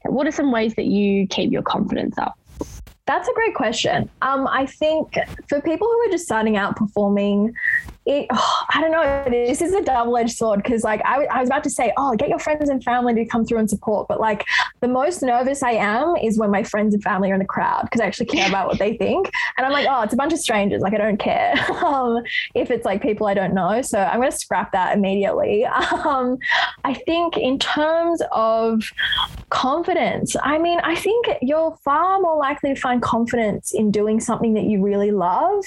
[0.04, 2.38] What are some ways that you keep your confidence up?
[3.08, 4.10] That's a great question.
[4.22, 5.16] Um, I think
[5.48, 7.56] for people who are just starting out performing,
[8.08, 9.26] it, oh, I don't know.
[9.30, 12.16] This is a double edged sword because, like, I, I was about to say, oh,
[12.16, 14.08] get your friends and family to come through and support.
[14.08, 14.46] But, like,
[14.80, 17.84] the most nervous I am is when my friends and family are in the crowd
[17.84, 19.30] because I actually care about what they think.
[19.58, 20.82] And I'm like, oh, it's a bunch of strangers.
[20.82, 21.54] Like, I don't care
[21.86, 22.24] um,
[22.56, 23.82] if it's like people I don't know.
[23.82, 25.66] So I'm going to scrap that immediately.
[26.08, 26.38] Um,
[26.84, 28.82] I think, in terms of
[29.50, 34.54] confidence, I mean, I think you're far more likely to find confidence in doing something
[34.56, 35.64] that you really love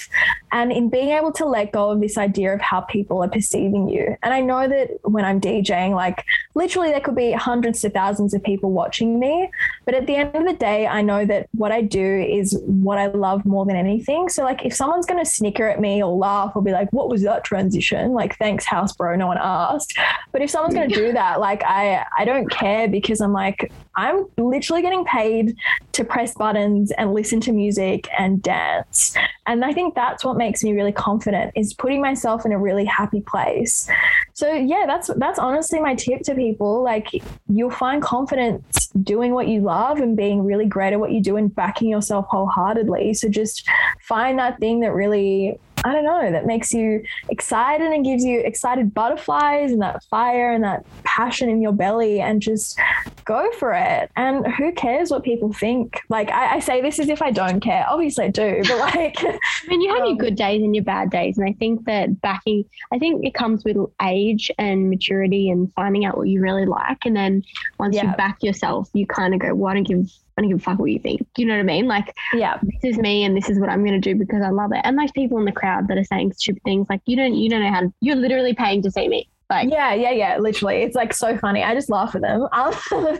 [0.51, 3.89] and in being able to let go of this idea of how people are perceiving
[3.89, 4.15] you.
[4.21, 8.33] And I know that when I'm DJing, like literally there could be hundreds to thousands
[8.33, 9.49] of people watching me.
[9.85, 12.97] But at the end of the day, I know that what I do is what
[12.97, 14.29] I love more than anything.
[14.29, 17.09] So, like, if someone's going to snicker at me or laugh or be like, what
[17.09, 18.11] was that transition?
[18.11, 19.97] Like, thanks, house bro, no one asked.
[20.31, 23.70] But if someone's going to do that, like, I, I don't care because I'm like,
[23.95, 25.55] I'm literally getting paid
[25.93, 29.15] to press buttons and listen to music and dance.
[29.47, 32.85] And I think that's what makes me really confident is putting myself in a really
[32.85, 33.89] happy place.
[34.33, 36.83] So yeah, that's that's honestly my tip to people.
[36.83, 37.09] Like
[37.49, 41.37] you'll find confidence doing what you love and being really great at what you do
[41.37, 43.13] and backing yourself wholeheartedly.
[43.13, 43.67] So just
[44.01, 48.39] find that thing that really I don't know, that makes you excited and gives you
[48.41, 52.79] excited butterflies and that fire and that passion in your belly and just
[53.25, 54.11] go for it.
[54.15, 55.99] And who cares what people think?
[56.09, 57.85] Like, I, I say this as if I don't care.
[57.89, 60.83] Obviously, I do, but like, I mean, you have um, your good days and your
[60.83, 61.37] bad days.
[61.37, 66.05] And I think that backing, I think it comes with age and maturity and finding
[66.05, 67.05] out what you really like.
[67.05, 67.43] And then
[67.79, 68.11] once yeah.
[68.11, 70.11] you back yourself, you kind of go, well, I don't give
[70.41, 71.21] I don't give a fuck what you think.
[71.35, 71.87] Do you know what I mean?
[71.87, 74.49] Like, yeah, this is me and this is what I'm going to do because I
[74.49, 74.81] love it.
[74.83, 77.47] And those people in the crowd that are saying stupid things, like you don't, you
[77.47, 79.27] don't know how to, you're literally paying to see me.
[79.51, 80.77] Like, yeah, yeah, yeah, literally.
[80.77, 81.61] It's like so funny.
[81.61, 82.47] I just laugh at them.
[82.53, 82.73] Um,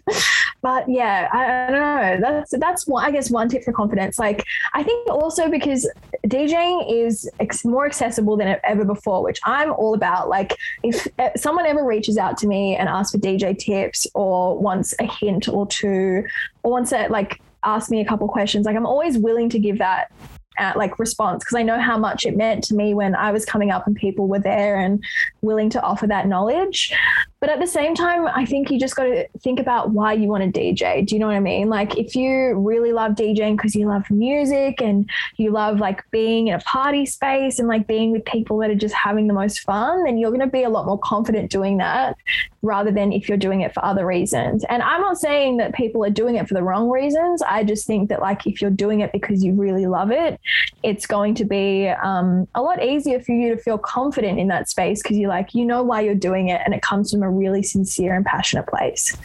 [0.61, 2.29] But yeah, I, I, don't know.
[2.29, 4.19] That's that's one, I guess one tip for confidence.
[4.19, 5.89] Like I think also because
[6.27, 10.29] DJing is ex- more accessible than ever before, which I'm all about.
[10.29, 14.57] Like if uh, someone ever reaches out to me and asks for DJ tips or
[14.57, 16.23] wants a hint or two,
[16.63, 19.79] or wants to like ask me a couple questions, like I'm always willing to give
[19.79, 20.11] that
[20.57, 23.45] uh, like response because I know how much it meant to me when I was
[23.45, 25.03] coming up and people were there and
[25.41, 26.93] willing to offer that knowledge.
[27.41, 30.27] But at the same time, I think you just got to think about why you
[30.27, 31.03] want to DJ.
[31.03, 31.69] Do you know what I mean?
[31.69, 36.49] Like, if you really love DJing because you love music and you love like being
[36.49, 39.61] in a party space and like being with people that are just having the most
[39.61, 42.15] fun, then you're going to be a lot more confident doing that
[42.61, 44.63] rather than if you're doing it for other reasons.
[44.69, 47.41] And I'm not saying that people are doing it for the wrong reasons.
[47.41, 50.39] I just think that, like, if you're doing it because you really love it,
[50.83, 54.69] it's going to be um, a lot easier for you to feel confident in that
[54.69, 57.30] space because you're like, you know why you're doing it and it comes from a
[57.37, 59.17] really sincere and passionate place.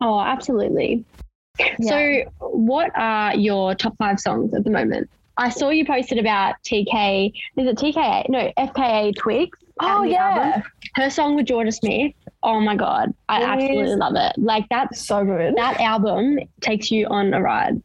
[0.00, 1.04] Oh, absolutely.
[1.58, 1.74] Yeah.
[1.88, 5.08] So, what are your top five songs at the moment?
[5.36, 7.32] I saw you posted about TK.
[7.56, 8.28] Is it TKA?
[8.28, 9.58] No, FKA Twigs.
[9.80, 10.62] Oh yeah, album.
[10.94, 12.12] her song with Jorja Smith.
[12.44, 13.98] Oh my god, I it absolutely is.
[13.98, 14.32] love it.
[14.38, 15.56] Like that's so good.
[15.56, 17.82] That album takes you on a ride.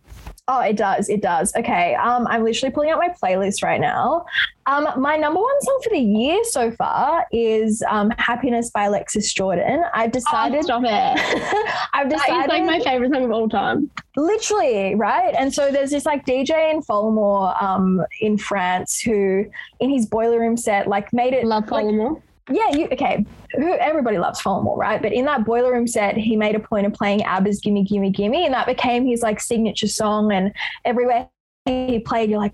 [0.52, 1.10] Oh, it does.
[1.10, 1.56] It does.
[1.56, 1.94] Okay.
[1.94, 4.26] Um, I'm literally pulling out my playlist right now.
[4.66, 9.32] Um, my number one song for the year so far is um, "Happiness" by Alexis
[9.32, 9.84] Jordan.
[9.94, 10.62] I've decided.
[10.62, 10.90] Oh, stop it!
[11.94, 12.50] I've decided.
[12.50, 13.92] That is like my favorite song of all time.
[14.18, 15.36] Literally, right?
[15.38, 19.46] And so there's this like DJ in Folamour um, in France who,
[19.80, 21.46] in his boiler room set, like made it.
[21.46, 22.16] Love Folamour.
[22.16, 23.26] Like, yeah, you okay.
[23.56, 25.02] Who everybody loves Folamour, right?
[25.02, 28.12] But in that boiler room set, he made a point of playing ABBA's "Gimme Gimme
[28.12, 30.32] Gimme," and that became his like signature song.
[30.32, 30.54] And
[30.86, 31.30] everywhere
[31.66, 32.54] he played, you're like,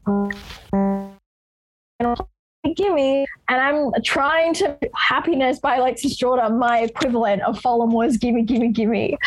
[2.75, 3.25] gimme.
[3.47, 9.17] And I'm trying to happiness by Alexis Jordan, my equivalent of Folamour's gimme, gimme, gimme.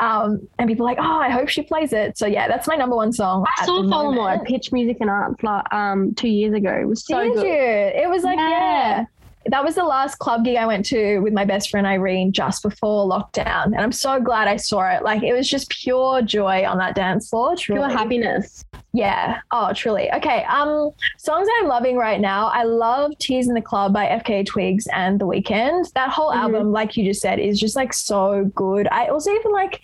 [0.00, 2.18] Um, and people are like, oh, I hope she plays it.
[2.18, 3.46] So yeah, that's my number one song.
[3.58, 6.72] I saw Folamour at Pitch Music and Arts like, um, two years ago.
[6.72, 7.46] It was so Did good.
[7.46, 7.52] you?
[7.52, 8.50] It was like, yeah.
[8.50, 9.04] yeah
[9.50, 12.62] that was the last club gig I went to with my best friend Irene just
[12.62, 13.66] before lockdown.
[13.66, 15.02] And I'm so glad I saw it.
[15.02, 17.56] Like it was just pure joy on that dance floor.
[17.56, 17.80] Truly.
[17.80, 18.64] Pure happiness.
[18.92, 19.40] Yeah.
[19.50, 20.10] Oh, truly.
[20.12, 20.44] Okay.
[20.44, 22.46] Um, songs I'm loving right now.
[22.46, 25.92] I love Tears in the Club by FKA Twigs and The Weeknd.
[25.92, 26.40] That whole mm-hmm.
[26.40, 28.88] album, like you just said, is just like so good.
[28.90, 29.80] I also even like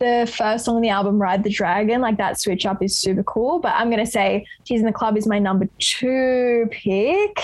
[0.00, 3.22] the first song on the album, Ride the Dragon, like that switch up is super
[3.22, 3.58] cool.
[3.58, 7.40] But I'm going to say Tears in the Club is my number two pick.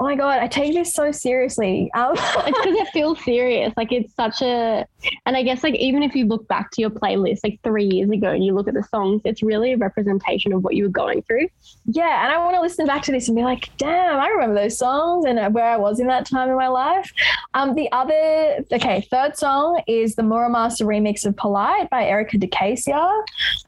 [0.00, 1.90] Oh my God, I take this so seriously.
[1.94, 3.70] Um, it's because it feels serious.
[3.76, 4.86] Like it's such a,
[5.26, 8.08] and I guess like even if you look back to your playlist like three years
[8.08, 10.88] ago and you look at the songs, it's really a representation of what you were
[10.88, 11.48] going through.
[11.84, 12.24] Yeah.
[12.24, 14.78] And I want to listen back to this and be like, damn, I remember those
[14.78, 17.12] songs and where I was in that time in my life.
[17.52, 22.46] Um, the other, okay, third song is the Muramasa remix of Polite by Erika de
[22.46, 22.96] Casier.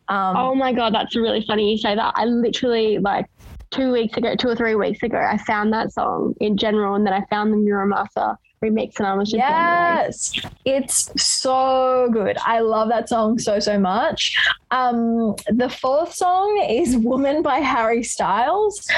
[0.09, 2.15] Um, oh my god, that's really funny you say that.
[2.17, 3.27] I literally like
[3.73, 7.07] two weeks ago, two or three weeks ago, I found that song in general, and
[7.07, 9.39] then I found the Muramasa remix, and I was just.
[9.39, 10.33] Yes,
[10.65, 12.37] it's so good.
[12.45, 14.37] I love that song so so much.
[14.71, 18.89] Um, the fourth song is "Woman" by Harry Styles.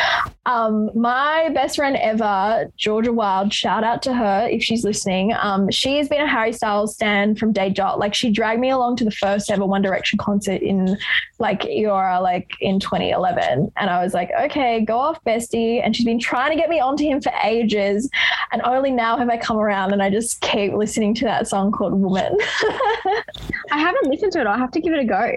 [0.46, 3.52] Um, my best friend ever, Georgia Wild.
[3.52, 5.34] Shout out to her if she's listening.
[5.40, 7.98] Um, she has been a Harry Styles stan from day dot.
[7.98, 10.96] Like she dragged me along to the first ever One Direction concert in
[11.38, 15.80] like Eora, like in 2011, and I was like, okay, go off, bestie.
[15.84, 18.08] And she's been trying to get me onto him for ages,
[18.52, 21.72] and only now have I come around, and I just keep listening to that song
[21.72, 22.36] called "Woman."
[23.70, 24.46] I haven't listened to it.
[24.46, 25.30] I'll have to give it a go.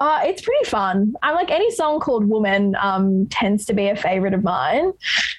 [0.00, 1.12] Uh, it's pretty fun.
[1.24, 4.92] I'm like any song called "Woman" um, tends to be a favorite of mine,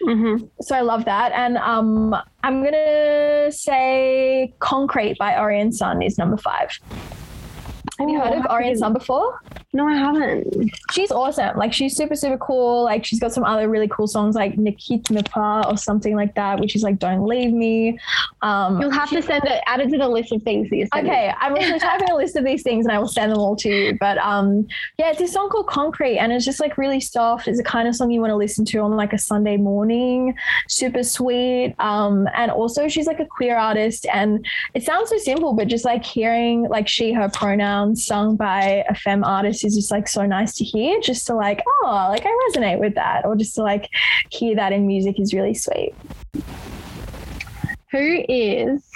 [0.04, 0.46] Mm-hmm.
[0.62, 1.32] so I love that.
[1.32, 2.14] And um,
[2.44, 6.78] I'm gonna say "Concrete" by Orion Sun is number five.
[8.00, 9.42] Have you heard of Orion Sun before?
[9.74, 10.72] No, I haven't.
[10.92, 11.56] She's awesome.
[11.58, 12.84] Like she's super super cool.
[12.84, 16.60] Like she's got some other really cool songs like Nikit Mapa or something like that,
[16.60, 18.00] which is like "Don't Leave Me."
[18.42, 19.62] Um, You'll have to send it.
[19.68, 21.08] Add it to the list of things that you send.
[21.08, 23.56] Okay, I'm also typing a list of these things and I will send them all
[23.58, 23.98] to you.
[24.00, 24.66] But um,
[24.98, 27.48] yeah, it's this song called Concrete and it's just like really soft.
[27.48, 30.34] It's the kind of song you want to listen to on like a Sunday morning.
[30.68, 31.76] Super sweet.
[31.80, 35.86] Um, and also she's like a queer artist and it sounds so simple, but just
[35.86, 40.26] like hearing like she, her pronouns sung by a femme artist is just like so
[40.26, 41.00] nice to hear.
[41.02, 43.26] Just to like, oh, like I resonate with that.
[43.26, 43.90] Or just to like
[44.30, 45.94] hear that in music is really sweet.
[47.92, 48.88] Who is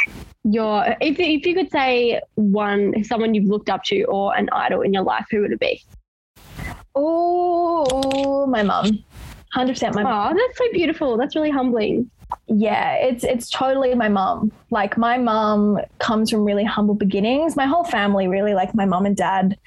[0.43, 4.81] your if if you could say one someone you've looked up to or an idol
[4.81, 5.81] in your life, who would it be?
[6.95, 9.03] Oh, my mum.
[9.55, 10.31] 100% my mum.
[10.31, 11.17] Oh, that's so beautiful.
[11.17, 12.09] That's really humbling.
[12.47, 14.51] Yeah, it's it's totally my mom.
[14.69, 17.55] Like my mom comes from really humble beginnings.
[17.55, 19.57] My whole family really like my mom and dad,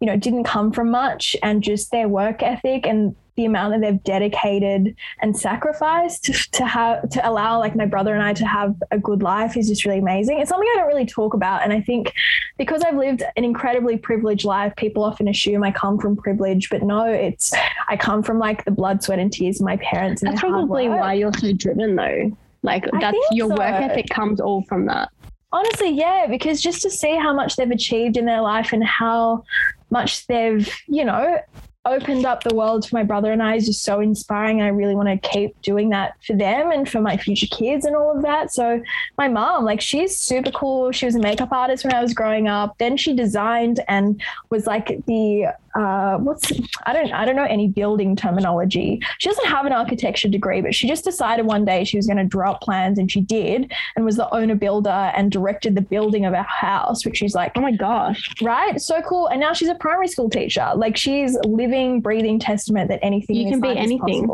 [0.00, 3.80] you know, didn't come from much and just their work ethic and the amount that
[3.80, 8.46] they've dedicated and sacrificed to, to have to allow like my brother and I to
[8.46, 10.38] have a good life is just really amazing.
[10.40, 12.12] It's something I don't really talk about and I think
[12.58, 16.82] because I've lived an incredibly privileged life, people often assume I come from privilege, but
[16.82, 17.52] no, it's
[17.88, 20.88] I come from like the blood, sweat and tears of my parents and That's probably
[20.88, 22.36] why you're so driven, though.
[22.62, 25.10] Like that's your work ethic comes all from that.
[25.52, 29.44] Honestly, yeah, because just to see how much they've achieved in their life and how
[29.90, 31.38] much they've, you know,
[31.86, 34.60] opened up the world for my brother and I is just so inspiring.
[34.60, 37.96] I really want to keep doing that for them and for my future kids and
[37.96, 38.52] all of that.
[38.52, 38.82] So
[39.16, 40.92] my mom, like she's super cool.
[40.92, 42.76] She was a makeup artist when I was growing up.
[42.78, 44.20] Then she designed and
[44.50, 46.50] was like the uh, what's
[46.86, 49.00] I don't I don't know any building terminology.
[49.18, 52.16] She doesn't have an architecture degree, but she just decided one day she was going
[52.16, 55.82] to draw up plans, and she did, and was the owner builder and directed the
[55.82, 58.26] building of our house, which is like Oh my gosh.
[58.42, 59.26] right, so cool.
[59.28, 60.70] And now she's a primary school teacher.
[60.74, 64.28] Like she's living, breathing testament that anything You can be anything.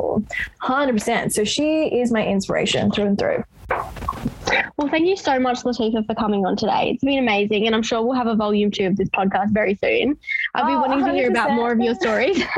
[0.59, 1.34] Hundred percent.
[1.34, 3.45] So she is my inspiration through and through.
[4.76, 6.90] Well, thank you so much, Latifa, for coming on today.
[6.92, 9.76] It's been amazing, and I'm sure we'll have a volume two of this podcast very
[9.76, 10.18] soon.
[10.54, 12.42] I'll be Oh, wanting to hear about more of your stories.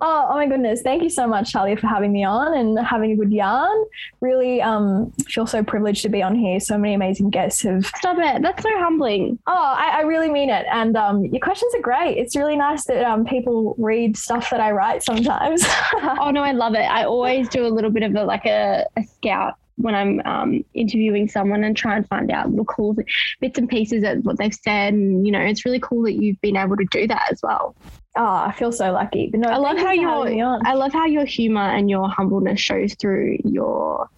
[0.00, 0.82] Oh, oh my goodness.
[0.82, 3.84] Thank you so much, Charlie, for having me on and having a good yarn.
[4.20, 6.58] Really um feel so privileged to be on here.
[6.60, 8.42] So many amazing guests have Stop it.
[8.42, 9.38] That's so humbling.
[9.46, 10.66] Oh, I, I really mean it.
[10.72, 12.18] And um, your questions are great.
[12.18, 15.64] It's really nice that um, people read stuff that I write sometimes.
[16.20, 16.78] Oh no, I love it.
[16.84, 20.64] I always do a little bit of a like a, a scout when I'm um,
[20.74, 22.96] interviewing someone and try and find out little cool
[23.40, 24.94] bits and pieces of what they've said.
[24.94, 27.74] And you know, it's really cool that you've been able to do that as well.
[28.16, 29.28] oh, I feel so lucky.
[29.30, 30.58] But no, I love how you for having me your.
[30.64, 34.08] I love how your humor and your humbleness shows through your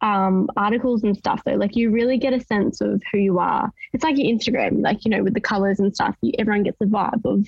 [0.00, 1.42] um, articles and stuff.
[1.44, 3.70] Though, like you really get a sense of who you are.
[3.92, 6.16] It's like your Instagram, like you know, with the colors and stuff.
[6.22, 7.46] You, everyone gets the vibe of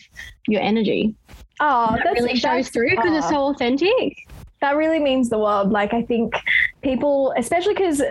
[0.49, 1.15] your energy.
[1.61, 4.17] Oh, that that's, really shows through because it's oh, so authentic.
[4.61, 5.71] that really means the world.
[5.71, 6.35] Like I think
[6.85, 8.03] people, especially because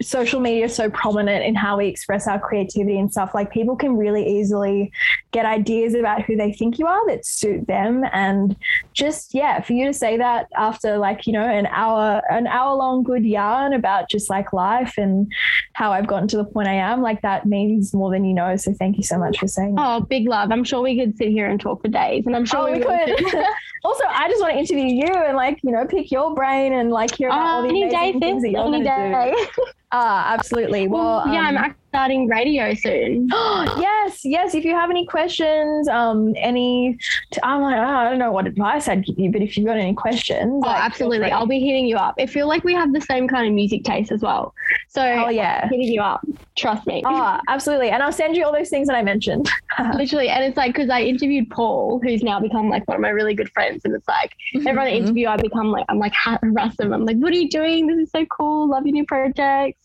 [0.00, 3.34] social media is so prominent in how we express our creativity and stuff.
[3.34, 4.90] Like people can really easily
[5.30, 8.56] get ideas about who they think you are that suit them, and
[8.92, 12.74] just yeah, for you to say that after like you know an hour, an hour
[12.74, 15.32] long good yarn about just like life and
[15.74, 18.56] how I've gotten to the point I am, like that means more than you know.
[18.56, 19.84] So thank you so much for saying that.
[19.86, 20.50] Oh, big love.
[20.50, 22.78] I'm sure we could sit here and talk for days, and I'm sure Oh, we
[22.80, 23.44] will could.
[23.84, 26.90] also, I just want to interview you and like you know pick your brain and
[26.90, 29.32] like hear about all um, Oh, the any day, amazing things that you're Any gonna
[29.34, 29.62] do.
[29.94, 30.88] Ah, absolutely.
[30.88, 33.28] Well, yeah, I'm um, actually starting radio soon.
[33.78, 34.54] yes, yes.
[34.54, 36.96] If you have any questions, um, any,
[37.30, 39.66] t- I'm like, oh, I don't know what advice I'd give you, but if you've
[39.66, 41.30] got any questions, Oh, like, absolutely.
[41.30, 42.14] I'll be hitting you up.
[42.18, 44.54] I feel like we have the same kind of music taste as well.
[44.88, 45.64] So Oh yeah.
[45.68, 46.22] hitting you up.
[46.56, 47.02] Trust me.
[47.04, 47.90] Oh, absolutely.
[47.90, 49.50] And I'll send you all those things that I mentioned.
[49.94, 50.30] Literally.
[50.30, 53.34] And it's like, because I interviewed Paul, who's now become like one of my really
[53.34, 53.82] good friends.
[53.84, 54.96] And it's like, everyone I Mhm.
[55.02, 56.94] interview, I become like, I'm like, harass them.
[56.94, 57.86] I'm like, what are you doing?
[57.86, 58.70] This is so cool.
[58.70, 59.81] Love your new projects.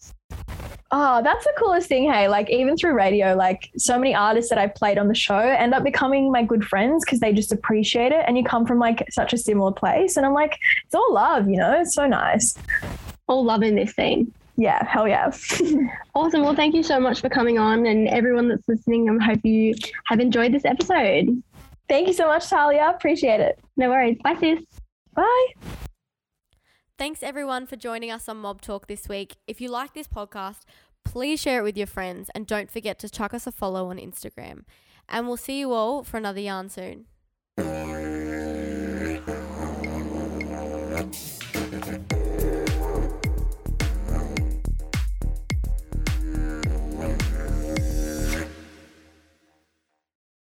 [0.90, 2.10] Oh, that's the coolest thing.
[2.10, 5.38] Hey, like even through radio, like so many artists that I played on the show
[5.38, 8.24] end up becoming my good friends because they just appreciate it.
[8.26, 10.16] And you come from like such a similar place.
[10.16, 11.82] And I'm like, it's all love, you know?
[11.82, 12.58] It's so nice.
[13.28, 14.34] All loving this scene.
[14.56, 15.32] Yeah, hell yeah.
[16.16, 16.42] Awesome.
[16.42, 17.86] Well, thank you so much for coming on.
[17.86, 19.76] And everyone that's listening, I hope you
[20.08, 21.44] have enjoyed this episode.
[21.88, 22.92] Thank you so much, Talia.
[22.96, 23.60] Appreciate it.
[23.76, 24.18] No worries.
[24.24, 24.64] Bye, sis.
[25.14, 25.78] Bye.
[26.98, 29.36] Thanks everyone for joining us on Mob Talk this week.
[29.46, 30.62] If you like this podcast,
[31.06, 33.98] please share it with your friends and don't forget to chuck us a follow on
[33.98, 34.64] Instagram.
[35.08, 37.06] And we'll see you all for another yarn soon.